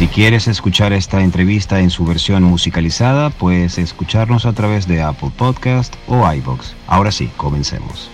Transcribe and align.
Si 0.00 0.08
quieres 0.08 0.48
escuchar 0.48 0.94
esta 0.94 1.20
entrevista 1.20 1.80
en 1.80 1.90
su 1.90 2.06
versión 2.06 2.42
musicalizada, 2.42 3.28
puedes 3.28 3.76
escucharnos 3.76 4.46
a 4.46 4.54
través 4.54 4.88
de 4.88 5.02
Apple 5.02 5.30
Podcast 5.36 5.94
o 6.08 6.26
iBox. 6.32 6.74
Ahora 6.86 7.12
sí, 7.12 7.30
comencemos. 7.36 8.10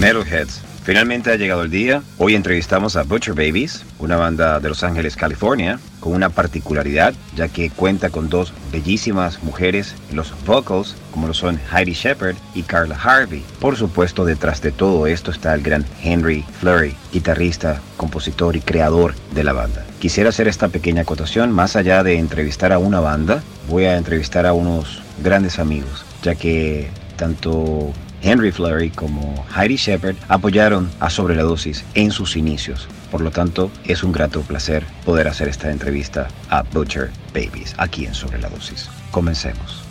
Metalheads, 0.00 0.62
finalmente 0.82 1.30
ha 1.30 1.36
llegado 1.36 1.62
el 1.62 1.70
día. 1.70 2.02
Hoy 2.18 2.34
entrevistamos 2.34 2.96
a 2.96 3.04
Butcher 3.04 3.34
Babies, 3.34 3.86
una 4.00 4.16
banda 4.16 4.58
de 4.58 4.68
Los 4.68 4.82
Ángeles, 4.82 5.14
California, 5.14 5.78
con 6.00 6.12
una 6.12 6.30
particularidad, 6.30 7.14
ya 7.36 7.46
que 7.46 7.70
cuenta 7.70 8.10
con 8.10 8.28
dos 8.28 8.52
bellísimas 8.72 9.44
mujeres 9.44 9.94
en 10.10 10.16
los 10.16 10.34
vocals, 10.44 10.96
como 11.12 11.28
lo 11.28 11.34
son 11.34 11.60
Heidi 11.72 11.92
Shepard 11.92 12.34
y 12.52 12.64
Carla 12.64 12.98
Harvey. 13.00 13.44
Por 13.60 13.76
supuesto, 13.76 14.24
detrás 14.24 14.60
de 14.60 14.72
todo 14.72 15.06
esto 15.06 15.30
está 15.30 15.54
el 15.54 15.62
gran 15.62 15.86
Henry 16.02 16.44
Flurry, 16.58 16.96
guitarrista, 17.12 17.80
compositor 17.96 18.56
y 18.56 18.60
creador 18.60 19.14
de 19.36 19.44
la 19.44 19.52
banda. 19.52 19.83
Quisiera 20.04 20.28
hacer 20.28 20.48
esta 20.48 20.68
pequeña 20.68 21.00
acotación, 21.00 21.50
más 21.50 21.76
allá 21.76 22.02
de 22.02 22.18
entrevistar 22.18 22.74
a 22.74 22.78
una 22.78 23.00
banda, 23.00 23.42
voy 23.70 23.86
a 23.86 23.96
entrevistar 23.96 24.44
a 24.44 24.52
unos 24.52 25.02
grandes 25.22 25.58
amigos, 25.58 26.04
ya 26.22 26.34
que 26.34 26.90
tanto 27.16 27.90
Henry 28.20 28.52
Flurry 28.52 28.90
como 28.90 29.46
Heidi 29.56 29.76
Shepard 29.76 30.16
apoyaron 30.28 30.90
a 31.00 31.08
Sobre 31.08 31.34
la 31.34 31.42
Dosis 31.42 31.86
en 31.94 32.10
sus 32.10 32.36
inicios. 32.36 32.86
Por 33.10 33.22
lo 33.22 33.30
tanto, 33.30 33.70
es 33.84 34.04
un 34.04 34.12
grato 34.12 34.42
placer 34.42 34.84
poder 35.06 35.26
hacer 35.26 35.48
esta 35.48 35.70
entrevista 35.70 36.28
a 36.50 36.64
Butcher 36.64 37.10
Babies 37.32 37.74
aquí 37.78 38.04
en 38.04 38.12
Sobre 38.12 38.38
la 38.42 38.50
Dosis. 38.50 38.90
Comencemos. 39.10 39.86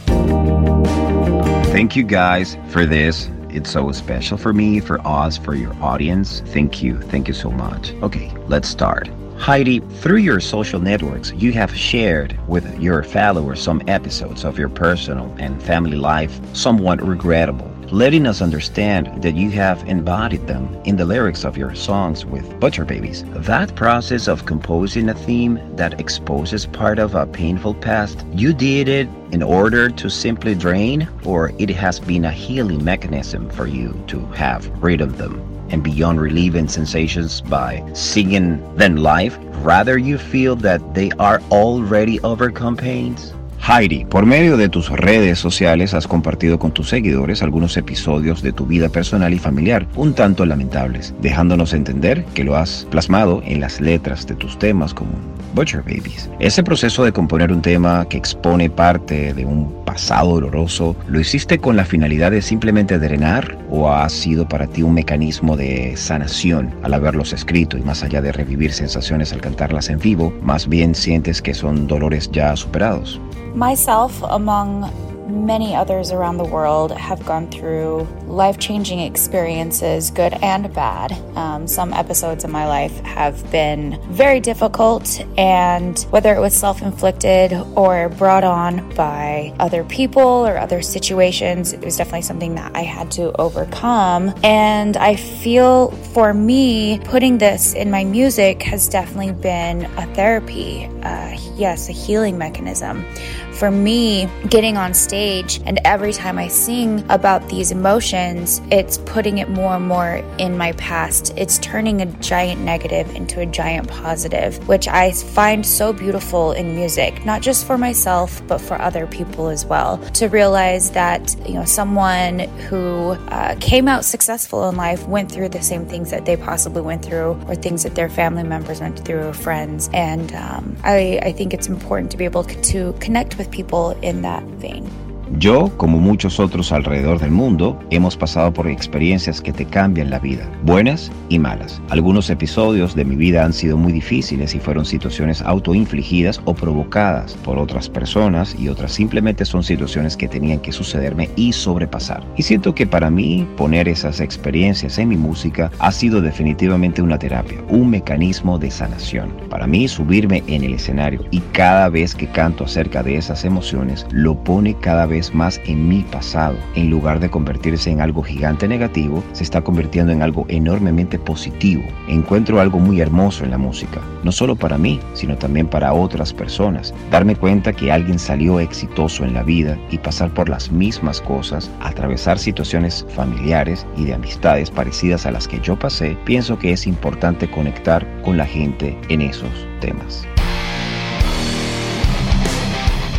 Thank 1.71 1.95
you 1.95 2.05
guys 2.05 2.55
for 2.69 2.87
this. 2.87 3.31
It's 3.49 3.71
so 3.71 3.91
special 3.91 4.37
for 4.37 4.53
me, 4.53 4.79
for 4.79 5.01
us, 5.07 5.39
for 5.39 5.55
your 5.55 5.73
audience. 5.81 6.43
Thank 6.53 6.83
you. 6.83 6.99
Thank 7.09 7.27
you 7.27 7.33
so 7.33 7.49
much. 7.49 7.95
Okay, 8.03 8.31
let's 8.47 8.69
start. 8.69 9.09
Heidi, 9.43 9.81
through 9.99 10.19
your 10.19 10.39
social 10.39 10.79
networks, 10.79 11.33
you 11.33 11.51
have 11.51 11.75
shared 11.75 12.39
with 12.47 12.79
your 12.79 13.03
followers 13.03 13.61
some 13.61 13.81
episodes 13.87 14.45
of 14.45 14.57
your 14.57 14.69
personal 14.69 15.35
and 15.37 15.61
family 15.61 15.97
life, 15.97 16.39
somewhat 16.55 17.05
regrettable 17.05 17.69
letting 17.91 18.25
us 18.25 18.41
understand 18.41 19.21
that 19.21 19.35
you 19.35 19.51
have 19.51 19.87
embodied 19.87 20.47
them 20.47 20.73
in 20.85 20.95
the 20.95 21.05
lyrics 21.05 21.43
of 21.43 21.57
your 21.57 21.75
songs 21.75 22.25
with 22.25 22.59
Butcher 22.59 22.85
Babies. 22.85 23.23
That 23.35 23.75
process 23.75 24.27
of 24.27 24.45
composing 24.45 25.09
a 25.09 25.13
theme 25.13 25.59
that 25.75 25.99
exposes 25.99 26.65
part 26.65 26.97
of 26.97 27.13
a 27.13 27.27
painful 27.27 27.75
past, 27.75 28.25
you 28.31 28.51
did 28.51 28.87
it 28.87 29.07
in 29.31 29.43
order 29.43 29.89
to 29.89 30.09
simply 30.09 30.55
drain, 30.55 31.07
or 31.23 31.51
it 31.59 31.69
has 31.69 31.99
been 31.99 32.25
a 32.25 32.31
healing 32.31 32.83
mechanism 32.83 33.49
for 33.49 33.67
you 33.67 33.93
to 34.07 34.25
have 34.27 34.67
rid 34.81 35.01
of 35.01 35.17
them? 35.17 35.62
And 35.73 35.83
beyond 35.83 36.21
relieving 36.21 36.67
sensations 36.67 37.41
by 37.41 37.83
singing 37.93 38.61
them 38.75 38.95
live, 38.95 39.35
rather 39.65 39.97
you 39.97 40.19
feel 40.19 40.55
that 40.57 40.93
they 40.93 41.09
are 41.17 41.41
already 41.49 42.19
overcome 42.19 42.77
pains? 42.77 43.33
Heidi, 43.65 44.03
por 44.03 44.25
medio 44.25 44.57
de 44.57 44.67
tus 44.67 44.89
redes 44.89 45.39
sociales 45.39 45.93
has 45.93 46.05
compartido 46.05 46.59
con 46.59 46.73
tus 46.73 46.89
seguidores 46.89 47.41
algunos 47.41 47.77
episodios 47.77 48.41
de 48.41 48.51
tu 48.51 48.65
vida 48.65 48.89
personal 48.89 49.33
y 49.33 49.39
familiar, 49.39 49.87
un 49.95 50.13
tanto 50.13 50.45
lamentables, 50.45 51.15
dejándonos 51.21 51.73
entender 51.73 52.25
que 52.33 52.43
lo 52.43 52.57
has 52.57 52.85
plasmado 52.91 53.41
en 53.45 53.61
las 53.61 53.79
letras 53.79 54.27
de 54.27 54.35
tus 54.35 54.59
temas 54.59 54.93
como 54.93 55.11
Butcher 55.55 55.81
Babies. 55.81 56.29
Ese 56.39 56.61
proceso 56.61 57.05
de 57.05 57.13
componer 57.13 57.53
un 57.53 57.61
tema 57.61 58.05
que 58.09 58.17
expone 58.17 58.69
parte 58.69 59.33
de 59.33 59.45
un 59.45 59.73
pasado 59.85 60.33
doloroso, 60.33 60.97
¿lo 61.07 61.21
hiciste 61.21 61.57
con 61.57 61.77
la 61.77 61.85
finalidad 61.85 62.31
de 62.31 62.41
simplemente 62.41 62.99
drenar 62.99 63.57
o 63.69 63.89
ha 63.89 64.09
sido 64.09 64.45
para 64.45 64.67
ti 64.67 64.81
un 64.81 64.93
mecanismo 64.93 65.55
de 65.55 65.95
sanación 65.95 66.75
al 66.83 66.95
haberlos 66.95 67.31
escrito 67.31 67.77
y 67.77 67.81
más 67.81 68.03
allá 68.03 68.21
de 68.21 68.33
revivir 68.33 68.73
sensaciones 68.73 69.31
al 69.31 69.39
cantarlas 69.39 69.89
en 69.89 69.99
vivo, 69.99 70.33
más 70.41 70.67
bien 70.67 70.95
sientes 70.95 71.41
que 71.41 71.53
son 71.53 71.87
dolores 71.87 72.29
ya 72.29 72.57
superados? 72.57 73.21
Myself, 73.53 74.19
among 74.23 74.91
many 75.27 75.75
others 75.75 76.11
around 76.11 76.37
the 76.37 76.43
world 76.43 76.91
have 76.91 77.25
gone 77.25 77.49
through 77.49 78.07
life 78.25 78.59
changing 78.59 78.99
experiences, 78.99 80.11
good 80.11 80.33
and 80.33 80.73
bad. 80.73 81.11
Um, 81.35 81.67
some 81.67 81.93
episodes 81.93 82.43
in 82.43 82.51
my 82.51 82.67
life 82.67 82.97
have 83.01 83.49
been 83.51 83.99
very 84.09 84.39
difficult, 84.39 85.19
and 85.37 85.99
whether 86.09 86.33
it 86.33 86.39
was 86.39 86.55
self 86.55 86.81
inflicted 86.81 87.53
or 87.75 88.09
brought 88.09 88.43
on 88.43 88.93
by 88.95 89.53
other 89.59 89.83
people 89.83 90.21
or 90.21 90.57
other 90.57 90.81
situations, 90.81 91.73
it 91.73 91.81
was 91.81 91.97
definitely 91.97 92.23
something 92.23 92.55
that 92.55 92.75
I 92.75 92.81
had 92.81 93.11
to 93.11 93.31
overcome. 93.39 94.33
And 94.43 94.97
I 94.97 95.15
feel 95.15 95.91
for 96.13 96.33
me, 96.33 96.99
putting 97.05 97.37
this 97.37 97.73
in 97.73 97.91
my 97.91 98.03
music 98.03 98.63
has 98.63 98.87
definitely 98.87 99.33
been 99.33 99.85
a 99.97 100.05
therapy. 100.15 100.89
Uh, 101.03 101.37
yes, 101.55 101.89
a 101.89 101.91
healing 101.91 102.37
mechanism 102.37 103.05
for 103.53 103.71
me, 103.71 104.27
getting 104.49 104.77
on 104.77 104.93
stage 104.93 105.61
and 105.65 105.79
every 105.85 106.13
time 106.13 106.37
I 106.37 106.47
sing 106.47 107.03
about 107.09 107.47
these 107.49 107.71
emotions, 107.71 108.61
it's 108.71 108.97
putting 108.99 109.37
it 109.37 109.49
more 109.49 109.75
and 109.75 109.87
more 109.87 110.23
in 110.37 110.57
my 110.57 110.71
past. 110.73 111.33
It's 111.37 111.57
turning 111.59 112.01
a 112.01 112.05
giant 112.05 112.61
negative 112.61 113.13
into 113.15 113.39
a 113.41 113.45
giant 113.45 113.87
positive, 113.87 114.67
which 114.67 114.87
I 114.87 115.11
find 115.11 115.65
so 115.65 115.93
beautiful 115.93 116.51
in 116.53 116.75
music, 116.75 117.25
not 117.25 117.41
just 117.41 117.65
for 117.65 117.77
myself, 117.77 118.41
but 118.47 118.59
for 118.59 118.81
other 118.81 119.07
people 119.07 119.49
as 119.49 119.65
well. 119.65 119.97
To 120.13 120.27
realize 120.27 120.91
that, 120.91 121.35
you 121.47 121.55
know, 121.55 121.65
someone 121.65 122.39
who 122.67 123.11
uh, 123.29 123.55
came 123.59 123.87
out 123.87 124.05
successful 124.05 124.69
in 124.69 124.75
life 124.75 125.07
went 125.07 125.31
through 125.31 125.49
the 125.49 125.61
same 125.61 125.85
things 125.85 126.09
that 126.11 126.25
they 126.25 126.35
possibly 126.35 126.81
went 126.81 127.03
through, 127.03 127.39
or 127.47 127.55
things 127.55 127.83
that 127.83 127.95
their 127.95 128.09
family 128.09 128.43
members 128.43 128.81
went 128.81 128.99
through, 128.99 129.27
or 129.27 129.33
friends. 129.33 129.89
And 129.93 130.33
um, 130.33 130.75
I, 130.83 131.19
I 131.21 131.31
think 131.31 131.53
it's 131.53 131.67
important 131.67 132.11
to 132.11 132.17
be 132.17 132.25
able 132.25 132.43
to 132.43 132.93
connect 132.99 133.37
with 133.37 133.42
with 133.43 133.51
people 133.51 133.91
in 134.01 134.21
that 134.21 134.43
vein. 134.43 135.02
Yo, 135.39 135.71
como 135.77 135.99
muchos 135.99 136.39
otros 136.39 136.71
alrededor 136.71 137.19
del 137.19 137.31
mundo, 137.31 137.79
hemos 137.89 138.15
pasado 138.15 138.53
por 138.53 138.67
experiencias 138.67 139.41
que 139.41 139.53
te 139.53 139.65
cambian 139.65 140.09
la 140.09 140.19
vida, 140.19 140.49
buenas 140.63 141.11
y 141.29 141.39
malas. 141.39 141.81
Algunos 141.89 142.29
episodios 142.29 142.95
de 142.95 143.05
mi 143.05 143.15
vida 143.15 143.43
han 143.43 143.53
sido 143.53 143.77
muy 143.77 143.91
difíciles 143.91 144.53
y 144.53 144.59
fueron 144.59 144.85
situaciones 144.85 145.41
autoinfligidas 145.41 146.41
o 146.45 146.53
provocadas 146.53 147.33
por 147.43 147.57
otras 147.57 147.89
personas 147.89 148.55
y 148.59 148.69
otras 148.69 148.91
simplemente 148.91 149.45
son 149.45 149.63
situaciones 149.63 150.17
que 150.17 150.27
tenían 150.27 150.59
que 150.59 150.71
sucederme 150.71 151.29
y 151.35 151.53
sobrepasar. 151.53 152.23
Y 152.37 152.43
siento 152.43 152.75
que 152.75 152.85
para 152.85 153.09
mí 153.09 153.47
poner 153.57 153.87
esas 153.87 154.19
experiencias 154.19 154.97
en 154.97 155.09
mi 155.09 155.17
música 155.17 155.71
ha 155.79 155.91
sido 155.91 156.21
definitivamente 156.21 157.01
una 157.01 157.17
terapia, 157.17 157.63
un 157.69 157.89
mecanismo 157.89 158.59
de 158.59 158.69
sanación. 158.69 159.33
Para 159.49 159.67
mí 159.67 159.87
subirme 159.87 160.43
en 160.47 160.63
el 160.63 160.73
escenario 160.73 161.25
y 161.31 161.39
cada 161.53 161.89
vez 161.89 162.13
que 162.13 162.27
canto 162.27 162.65
acerca 162.65 163.03
de 163.03 163.17
esas 163.17 163.45
emociones 163.45 164.05
lo 164.11 164.35
pone 164.35 164.75
cada 164.75 165.05
vez 165.05 165.12
más 165.33 165.61
en 165.65 165.87
mi 165.87 166.01
pasado. 166.01 166.57
En 166.75 166.89
lugar 166.89 167.19
de 167.19 167.29
convertirse 167.29 167.91
en 167.91 168.01
algo 168.01 168.23
gigante 168.23 168.67
negativo, 168.67 169.23
se 169.33 169.43
está 169.43 169.61
convirtiendo 169.61 170.11
en 170.11 170.23
algo 170.23 170.45
enormemente 170.49 171.19
positivo. 171.19 171.83
Encuentro 172.07 172.59
algo 172.59 172.79
muy 172.79 172.99
hermoso 172.99 173.43
en 173.43 173.51
la 173.51 173.57
música, 173.57 174.01
no 174.23 174.31
solo 174.31 174.55
para 174.55 174.77
mí, 174.77 174.99
sino 175.13 175.37
también 175.37 175.67
para 175.67 175.93
otras 175.93 176.33
personas. 176.33 176.93
Darme 177.11 177.35
cuenta 177.35 177.73
que 177.73 177.91
alguien 177.91 178.17
salió 178.17 178.59
exitoso 178.59 179.23
en 179.23 179.33
la 179.33 179.43
vida 179.43 179.77
y 179.91 179.99
pasar 179.99 180.33
por 180.33 180.49
las 180.49 180.71
mismas 180.71 181.21
cosas, 181.21 181.69
atravesar 181.79 182.39
situaciones 182.39 183.05
familiares 183.15 183.85
y 183.97 184.05
de 184.05 184.15
amistades 184.15 184.71
parecidas 184.71 185.25
a 185.25 185.31
las 185.31 185.47
que 185.47 185.59
yo 185.59 185.77
pasé, 185.77 186.17
pienso 186.25 186.57
que 186.57 186.71
es 186.71 186.87
importante 186.87 187.49
conectar 187.49 188.07
con 188.23 188.37
la 188.37 188.45
gente 188.45 188.97
en 189.09 189.21
esos 189.21 189.51
temas. 189.79 190.25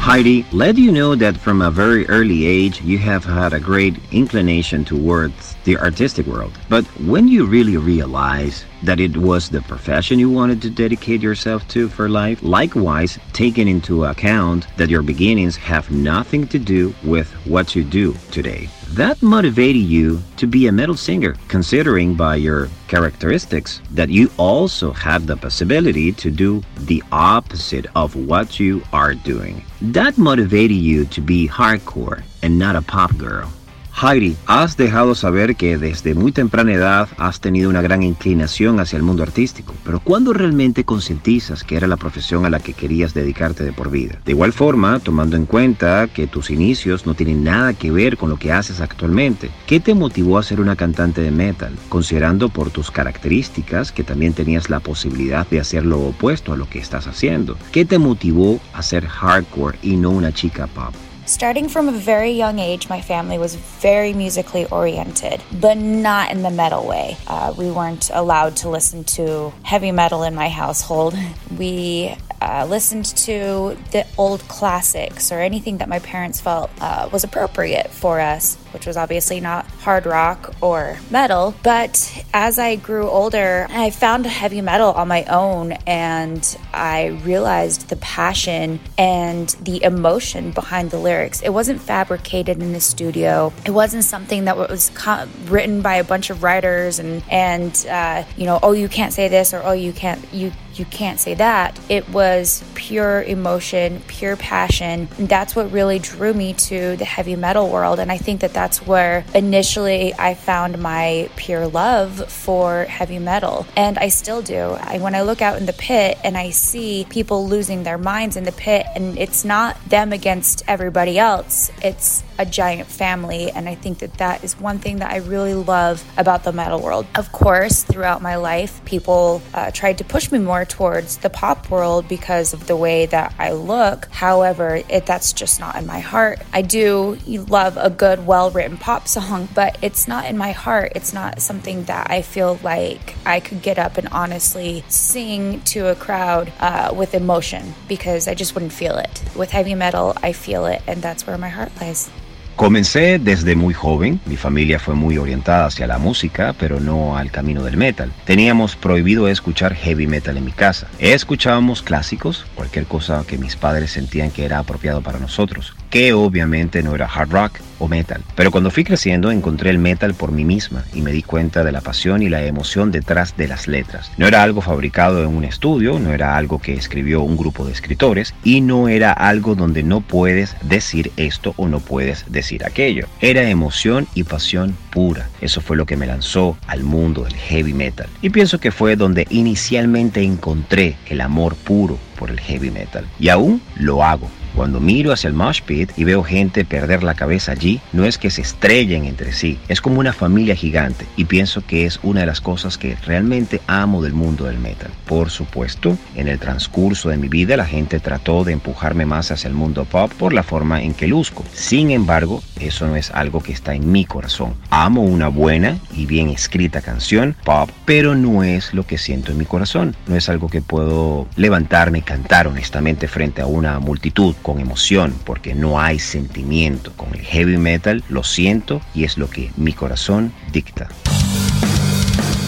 Heidi, 0.05 0.45
let 0.53 0.77
you 0.77 0.93
know 0.93 1.15
that 1.15 1.39
from 1.39 1.63
a 1.63 1.71
very 1.71 2.07
early 2.09 2.45
age 2.45 2.83
you 2.83 2.99
have 2.99 3.25
had 3.25 3.55
a 3.55 3.59
great 3.59 3.97
inclination 4.13 4.85
towards 4.85 5.57
the 5.65 5.79
artistic 5.79 6.27
world. 6.27 6.53
But 6.69 6.85
when 7.01 7.27
you 7.27 7.47
really 7.47 7.79
realize 7.79 8.67
that 8.85 9.01
it 9.01 9.17
was 9.17 9.49
the 9.49 9.63
profession 9.63 10.19
you 10.19 10.31
wanted 10.31 10.61
to 10.63 10.71
dedicate 10.71 11.23
yourself 11.23 11.67
to 11.69 11.89
for 11.89 12.09
life, 12.09 12.43
likewise 12.43 13.19
taking 13.33 13.69
into 13.69 14.05
account 14.05 14.67
that 14.77 14.91
your 14.91 15.03
beginnings 15.03 15.57
have 15.57 15.91
nothing 15.91 16.47
to 16.49 16.59
do 16.59 16.95
with 17.03 17.31
what 17.47 17.75
you 17.75 17.83
do 17.83 18.15
today, 18.31 18.69
that 18.91 19.21
motivated 19.23 19.83
you 19.83 20.23
to 20.37 20.47
be 20.47 20.67
a 20.67 20.73
metal 20.73 20.97
singer, 20.97 21.35
considering 21.49 22.15
by 22.15 22.37
your 22.37 22.69
characteristics 22.89 23.81
that 23.91 24.09
you 24.09 24.31
also 24.37 24.93
have 24.93 25.27
the 25.27 25.37
possibility 25.37 26.13
to 26.13 26.31
do 26.31 26.63
the 26.81 27.03
opposite 27.11 27.87
of 27.95 28.15
what 28.15 28.61
you 28.61 28.83
are 28.93 29.15
doing. 29.15 29.65
That 29.81 30.19
motivated 30.19 30.77
you 30.77 31.07
to 31.07 31.21
be 31.21 31.49
hardcore 31.49 32.23
and 32.43 32.59
not 32.59 32.77
a 32.77 32.83
pop 32.83 33.17
girl. 33.17 33.51
Heidi, 33.97 34.37
has 34.47 34.77
dejado 34.77 35.15
saber 35.15 35.55
que 35.55 35.79
desde 35.79 36.15
muy 36.15 36.33
temprana 36.33 36.73
edad 36.73 37.09
has 37.17 37.39
tenido 37.39 37.71
una 37.71 37.81
gran 37.81 38.03
inclinación 38.03 38.81
hacia 38.81 38.97
el 38.97 39.05
mundo 39.05 39.23
artístico, 39.23 39.73
pero 39.85 40.01
¿cuándo 40.01 40.33
realmente 40.33 40.83
concientizas 40.83 41.63
que 41.63 41.77
era 41.77 41.87
la 41.87 41.97
profesión 41.97 42.45
a 42.45 42.51
la 42.51 42.59
que 42.59 42.73
querías 42.73 43.15
dedicarte 43.15 43.63
de 43.63 43.73
por 43.73 43.93
vida? 43.93 44.19
De 44.25 44.33
igual 44.33 44.53
forma, 44.53 44.99
tomando 44.99 45.37
en 45.37 45.47
cuenta 45.47 46.09
que 46.09 46.27
tus 46.27 46.51
inicios 46.51 47.07
no 47.07 47.15
tienen 47.15 47.45
nada 47.45 47.73
que 47.73 47.93
ver 47.93 48.17
con 48.17 48.31
lo 48.31 48.37
que 48.37 48.51
haces 48.51 48.81
actualmente, 48.81 49.53
¿qué 49.65 49.79
te 49.79 49.95
motivó 49.95 50.39
a 50.39 50.43
ser 50.43 50.61
una 50.61 50.75
cantante 50.75 51.21
de 51.21 51.31
metal, 51.31 51.73
considerando 51.89 52.49
por 52.49 52.71
tus 52.71 52.91
características 52.91 53.93
que 53.93 54.03
también 54.03 54.33
tenías 54.33 54.71
la 54.71 54.81
posibilidad 54.81 55.49
de 55.49 55.61
hacer 55.61 55.87
lo 55.87 56.01
opuesto 56.01 56.53
a 56.53 56.57
lo 56.57 56.69
que 56.69 56.81
estás 56.81 57.07
haciendo? 57.07 57.57
¿Qué 57.71 57.85
te 57.85 57.99
motivó 57.99 58.61
a 58.73 58.83
ser 58.83 59.07
hardcore 59.07 59.79
y 59.83 59.97
no 59.97 60.11
una 60.11 60.33
chica 60.33 60.67
pop? 60.67 60.95
Starting 61.27 61.71
from 61.71 61.89
a 61.89 61.93
very 61.93 62.33
young 62.33 62.59
age, 62.59 62.91
my 62.91 63.01
family 63.01 63.39
was 63.39 63.55
very 63.55 64.13
musically 64.13 64.67
oriented, 64.67 65.43
but 65.59 65.79
not 65.79 66.31
in 66.31 66.43
the 66.43 66.51
metal 66.51 66.87
way. 66.87 67.17
Uh, 67.27 67.55
we 67.57 67.71
weren't 67.71 68.11
allowed 68.13 68.57
to 68.57 68.69
listen 68.69 69.05
to 69.05 69.51
heavy 69.63 69.91
metal 69.91 70.23
in 70.23 70.35
my 70.35 70.49
household. 70.49 71.15
We 71.57 72.17
uh, 72.43 72.67
listened 72.69 73.05
to 73.05 73.79
the 73.93 74.05
old 74.19 74.41
classics 74.49 75.31
or 75.31 75.39
anything 75.39 75.79
that 75.79 75.89
my 75.89 76.01
parents 76.01 76.41
felt 76.41 76.69
uh, 76.81 77.09
was 77.13 77.23
appropriate 77.23 77.91
for 77.91 78.19
us, 78.19 78.59
which 78.75 78.87
was 78.87 78.97
obviously 78.97 79.41
not 79.41 79.65
hard 79.81 80.05
rock 80.05 80.55
or 80.61 80.99
metal. 81.11 81.55
But 81.63 82.25
as 82.35 82.59
I 82.59 82.77
grew 82.77 83.09
older, 83.09 83.67
I 83.71 83.91
found 83.91 84.27
heavy 84.27 84.61
metal 84.61 84.91
on 84.93 85.09
my 85.09 85.25
own 85.25 85.73
and 85.87 86.59
I 86.73 87.07
realized 87.25 87.89
the 87.89 87.97
passion 87.97 88.81
and 88.99 89.49
the 89.63 89.83
emotion 89.83 90.51
behind 90.51 90.91
the 90.91 90.99
lyrics. 90.99 91.41
It 91.41 91.51
wasn't 91.51 91.81
fabricated 91.81 92.61
in 92.61 92.73
the 92.73 92.81
studio, 92.81 93.53
it 93.65 93.71
wasn't 93.71 94.05
something 94.05 94.45
that 94.45 94.57
was 94.57 94.91
co- 94.95 95.27
written 95.47 95.81
by 95.81 95.95
a 95.95 96.05
bunch 96.05 96.31
of 96.31 96.43
writers 96.43 96.99
and, 96.99 97.23
and 97.31 97.87
uh, 97.89 98.25
you 98.37 98.45
know, 98.45 98.59
oh, 98.63 98.73
you 98.73 98.89
can't 98.89 99.13
say 99.13 99.29
this 99.29 99.55
or 99.55 99.63
oh, 99.65 99.73
you 99.73 99.93
can't, 99.93 100.21
you 100.33 100.53
you 100.79 100.85
can't 100.85 101.21
say 101.21 101.35
that. 101.35 101.79
It 101.89 102.09
was 102.09 102.65
pure 102.75 103.23
emotion, 103.23 104.03
pure 104.07 104.37
passion. 104.37 105.09
And 105.19 105.29
that's 105.29 105.55
what 105.55 105.71
really 105.73 105.99
drew 105.99 106.35
me 106.35 106.53
to 106.55 106.97
the 106.97 107.05
heavy 107.05 107.37
metal 107.37 107.69
world. 107.69 107.99
And 107.99 108.11
I 108.11 108.19
think 108.19 108.41
that 108.41 108.53
that's 108.53 108.64
where 108.87 109.25
initially 109.35 110.15
I 110.15 110.35
found 110.35 110.79
my 110.79 111.29
pure 111.37 111.67
love 111.67 112.31
for 112.31 112.85
heavy 112.85 113.19
metal. 113.19 113.67
And 113.77 113.99
I 113.99 114.09
still 114.09 114.43
do. 114.43 114.77
I, 114.81 114.99
when 114.99 115.15
I 115.15 115.23
look 115.23 115.43
out 115.43 115.59
in 115.59 115.67
the 115.67 115.73
pit 115.73 116.19
and 116.25 116.37
I 116.37 116.51
see 116.51 117.07
people 117.09 117.47
losing 117.47 117.83
their 117.83 117.99
minds 117.99 118.37
in 118.37 118.45
the 118.45 118.53
pit, 118.53 118.87
and 118.95 119.19
it's 119.19 119.45
not 119.45 119.79
them 119.89 120.13
against 120.13 120.63
everybody 120.67 121.19
else, 121.19 121.71
it's 121.83 122.23
a 122.39 122.47
giant 122.47 122.89
family. 122.89 123.51
And 123.51 123.69
I 123.69 123.75
think 123.75 123.99
that 123.99 124.15
that 124.15 124.45
is 124.45 124.59
one 124.59 124.79
thing 124.79 124.99
that 124.99 125.11
I 125.11 125.17
really 125.17 125.55
love 125.55 126.05
about 126.17 126.45
the 126.45 126.53
metal 126.53 126.81
world. 126.81 127.07
Of 127.15 127.33
course, 127.33 127.83
throughout 127.83 128.23
my 128.23 128.37
life, 128.37 128.85
people 128.85 129.43
uh, 129.53 129.71
tried 129.71 129.99
to 129.99 130.05
push 130.05 130.31
me 130.31 130.39
more 130.39 130.65
towards 130.65 131.19
the 131.19 131.31
pop 131.31 131.71
world 131.71 132.09
because 132.09 132.53
of 132.53 132.67
the 132.67 132.77
way 132.77 133.07
that 133.07 133.35
I 133.39 133.53
look. 133.53 134.07
However, 134.11 134.81
it, 134.89 135.07
that's 135.07 135.33
just 135.33 135.61
not 135.61 135.77
in 135.77 135.87
my 135.87 136.01
heart. 136.01 136.41
I 136.53 136.63
do 136.63 137.19
love 137.49 137.77
a 137.77 137.91
good, 137.91 138.27
well 138.27 138.51
written 138.51 138.77
pop 138.77 139.09
song, 139.17 139.49
but 139.55 139.79
it's 139.83 140.09
not 140.09 140.27
in 140.27 140.37
my 140.37 140.53
heart. 140.53 140.93
It's 140.95 141.13
not 141.13 141.41
something 141.41 141.85
that 141.85 142.11
I 142.11 142.23
feel 142.23 142.59
like 142.63 143.17
I 143.27 143.41
could 143.41 143.63
get 143.63 143.79
up 143.79 143.99
and 143.99 144.09
honestly 144.09 144.85
sing 144.89 145.61
to 145.63 145.89
a 145.89 145.95
crowd 145.95 146.53
uh, 146.61 146.93
with 146.97 147.15
emotion 147.15 147.75
because 147.89 148.29
I 148.29 148.35
just 148.35 148.55
wouldn't 148.55 148.73
feel 148.73 148.97
it. 148.97 149.23
With 149.37 149.51
heavy 149.51 149.75
metal, 149.75 150.17
I 150.23 150.33
feel 150.33 150.67
it, 150.67 150.83
and 150.87 151.03
that's 151.03 151.27
where 151.27 151.39
my 151.39 151.49
heart 151.49 151.73
lies. 151.81 152.11
Comencé 152.57 153.19
desde 153.19 153.57
muy 153.57 153.75
joven, 153.75 154.21
mi 154.27 154.37
familia 154.37 154.79
fue 154.79 154.95
muy 154.95 155.19
orientada 155.19 155.67
hacia 155.67 155.89
la 155.89 155.99
música, 155.99 156.55
pero 156.57 156.79
no 156.79 157.17
al 157.17 157.33
camino 157.33 157.65
del 157.65 157.77
metal. 157.77 158.13
Teníamos 158.25 158.77
prohibido 158.77 159.27
escuchar 159.27 159.75
heavy 159.75 160.07
metal 160.07 160.37
en 160.37 160.45
mi 160.45 160.53
casa. 160.53 160.87
Escuchábamos 161.01 161.83
clásicos, 161.83 162.47
cualquier 162.55 162.87
cosa 162.87 163.25
que 163.27 163.39
mis 163.39 163.57
padres 163.57 163.91
sentían 163.91 164.31
que 164.31 164.45
era 164.45 164.61
apropiado 164.61 165.03
para 165.03 165.19
nosotros, 165.19 165.75
que 165.91 166.13
obviamente 166.13 166.85
no 166.85 166.95
era 166.95 167.07
hard 167.07 167.33
rock 167.33 167.59
o 167.81 167.89
metal. 167.89 168.23
Pero 168.37 168.53
cuando 168.53 168.71
fui 168.71 168.85
creciendo 168.85 169.33
encontré 169.33 169.71
el 169.71 169.79
metal 169.79 170.15
por 170.15 170.31
mí 170.31 170.45
misma 170.45 170.85
y 170.95 171.03
me 171.03 171.11
di 171.11 171.25
cuenta 171.25 171.65
de 171.65 171.73
la 171.73 171.81
pasión 171.81 172.23
y 172.23 172.29
la 172.29 172.45
emoción 172.45 172.93
detrás 172.93 173.37
de 173.37 173.49
las 173.49 173.67
letras. 173.67 174.13
No 174.17 174.29
era 174.29 174.45
algo 174.45 174.61
fabricado 174.61 175.25
en 175.25 175.35
un 175.35 175.45
estudio, 175.45 175.99
no 175.99 176.13
era 176.13 176.37
algo 176.37 176.61
que 176.61 176.75
escribió 176.75 177.23
un 177.23 177.37
grupo 177.37 177.67
de 177.67 177.73
escritores 177.73 178.33
y 178.45 178.61
no 178.61 178.89
era 178.89 179.13
algo 179.13 179.57
donde 179.57 179.83
no 179.83 180.03
puedes 180.03 180.55
decir 180.63 181.11
esto 181.17 181.53
o 181.57 181.67
no 181.67 181.81
puedes 181.81 182.25
decir 182.31 182.44
decir 182.45 182.65
aquello. 182.65 183.07
Era 183.21 183.49
emoción 183.49 184.07
y 184.15 184.25
pasión 184.25 184.77
pura. 184.91 185.31
Eso 185.41 185.63
fue 185.63 185.79
lo 185.79 185.87
que 185.87 185.97
me 185.97 186.07
lanzó 186.07 186.59
al 186.67 186.83
mundo 186.83 187.25
del 187.25 187.35
heavy 187.35 187.73
metal. 187.73 188.07
Y 188.21 188.29
pienso 188.31 188.61
que 188.61 188.71
fue 188.71 188.97
donde 188.97 189.27
inicialmente 189.31 190.23
encontré 190.23 190.97
el 191.07 191.23
amor 191.23 191.57
puro 191.57 191.99
por 192.19 192.31
el 192.31 192.39
heavy 192.39 192.71
metal. 192.71 193.09
Y 193.19 193.31
aún 193.31 193.63
lo 193.77 194.05
hago. 194.05 194.29
Cuando 194.55 194.79
miro 194.79 195.13
hacia 195.13 195.29
el 195.29 195.35
mosh 195.35 195.63
pit 195.63 195.91
y 195.97 196.05
veo 196.05 196.23
gente 196.23 196.65
perder 196.65 197.03
la 197.03 197.15
cabeza 197.15 197.53
allí, 197.53 197.81
no 197.93 198.05
es 198.05 198.19
que 198.19 198.31
se 198.31 198.43
estrellen 198.43 199.05
entre 199.05 199.33
sí, 199.33 199.59
es 199.69 199.81
como 199.81 199.99
una 199.99 200.13
familia 200.13 200.55
gigante 200.55 201.07
y 201.17 201.25
pienso 201.25 201.67
que 201.67 201.87
es 201.87 201.99
una 202.05 202.21
de 202.21 202.27
las 202.27 202.41
cosas 202.41 202.79
que 202.79 202.97
realmente 203.05 203.61
amo 203.67 204.01
del 204.01 204.13
mundo 204.13 204.45
del 204.45 204.59
metal. 204.59 204.91
Por 205.07 205.31
supuesto, 205.31 205.99
en 206.15 206.29
el 206.29 206.39
transcurso 206.39 207.09
de 207.09 207.17
mi 207.17 207.29
vida 207.29 207.57
la 207.57 207.67
gente 207.67 207.99
trató 207.99 208.45
de 208.45 208.53
empujarme 208.53 209.07
más 209.07 209.33
hacia 209.33 209.49
el 209.49 209.55
mundo 209.55 209.85
pop 209.85 210.13
por 210.17 210.33
la 210.33 210.45
forma 210.45 210.83
en 210.83 210.95
que 210.95 211.09
luzco. 211.09 211.45
Sin 211.53 211.91
embargo, 211.91 212.43
eso 212.61 212.87
no 212.87 212.95
es 212.95 213.11
algo 213.11 213.41
que 213.41 213.53
está 213.53 213.75
en 213.75 213.91
mi 213.91 214.05
corazón. 214.05 214.55
Amo 214.71 215.03
una 215.03 215.29
buena 215.29 215.79
y 215.97 216.07
bien 216.07 216.29
escrita 216.29 216.81
canción 216.81 217.37
pop, 217.45 217.71
pero 217.85 218.15
no 218.15 218.45
es 218.45 218.73
lo 218.73 218.87
que 218.87 218.99
siento 218.99 219.33
en 219.33 219.39
mi 219.39 219.47
corazón. 219.47 219.97
No 220.07 220.15
es 220.15 220.29
algo 220.29 220.49
que 220.49 220.63
puedo 220.63 221.27
levantarme 221.35 221.99
y 221.99 222.03
cantar 222.03 222.47
honestamente 222.47 223.09
frente 223.09 223.43
a 223.43 223.47
una 223.47 223.81
multitud 223.81 224.35
con 224.45 224.61
emoción, 224.61 225.15
porque 225.25 225.55
no 225.55 225.81
hay 225.81 225.99
sentimiento. 225.99 226.93
Con 226.93 227.13
el 227.15 227.23
heavy 227.23 227.57
metal 227.57 228.05
lo 228.11 228.23
siento 228.23 228.81
y 228.95 229.03
es 229.03 229.19
lo 229.19 229.29
que 229.29 229.51
mi 229.57 229.73
corazón 229.73 230.33
dicta. 230.53 230.87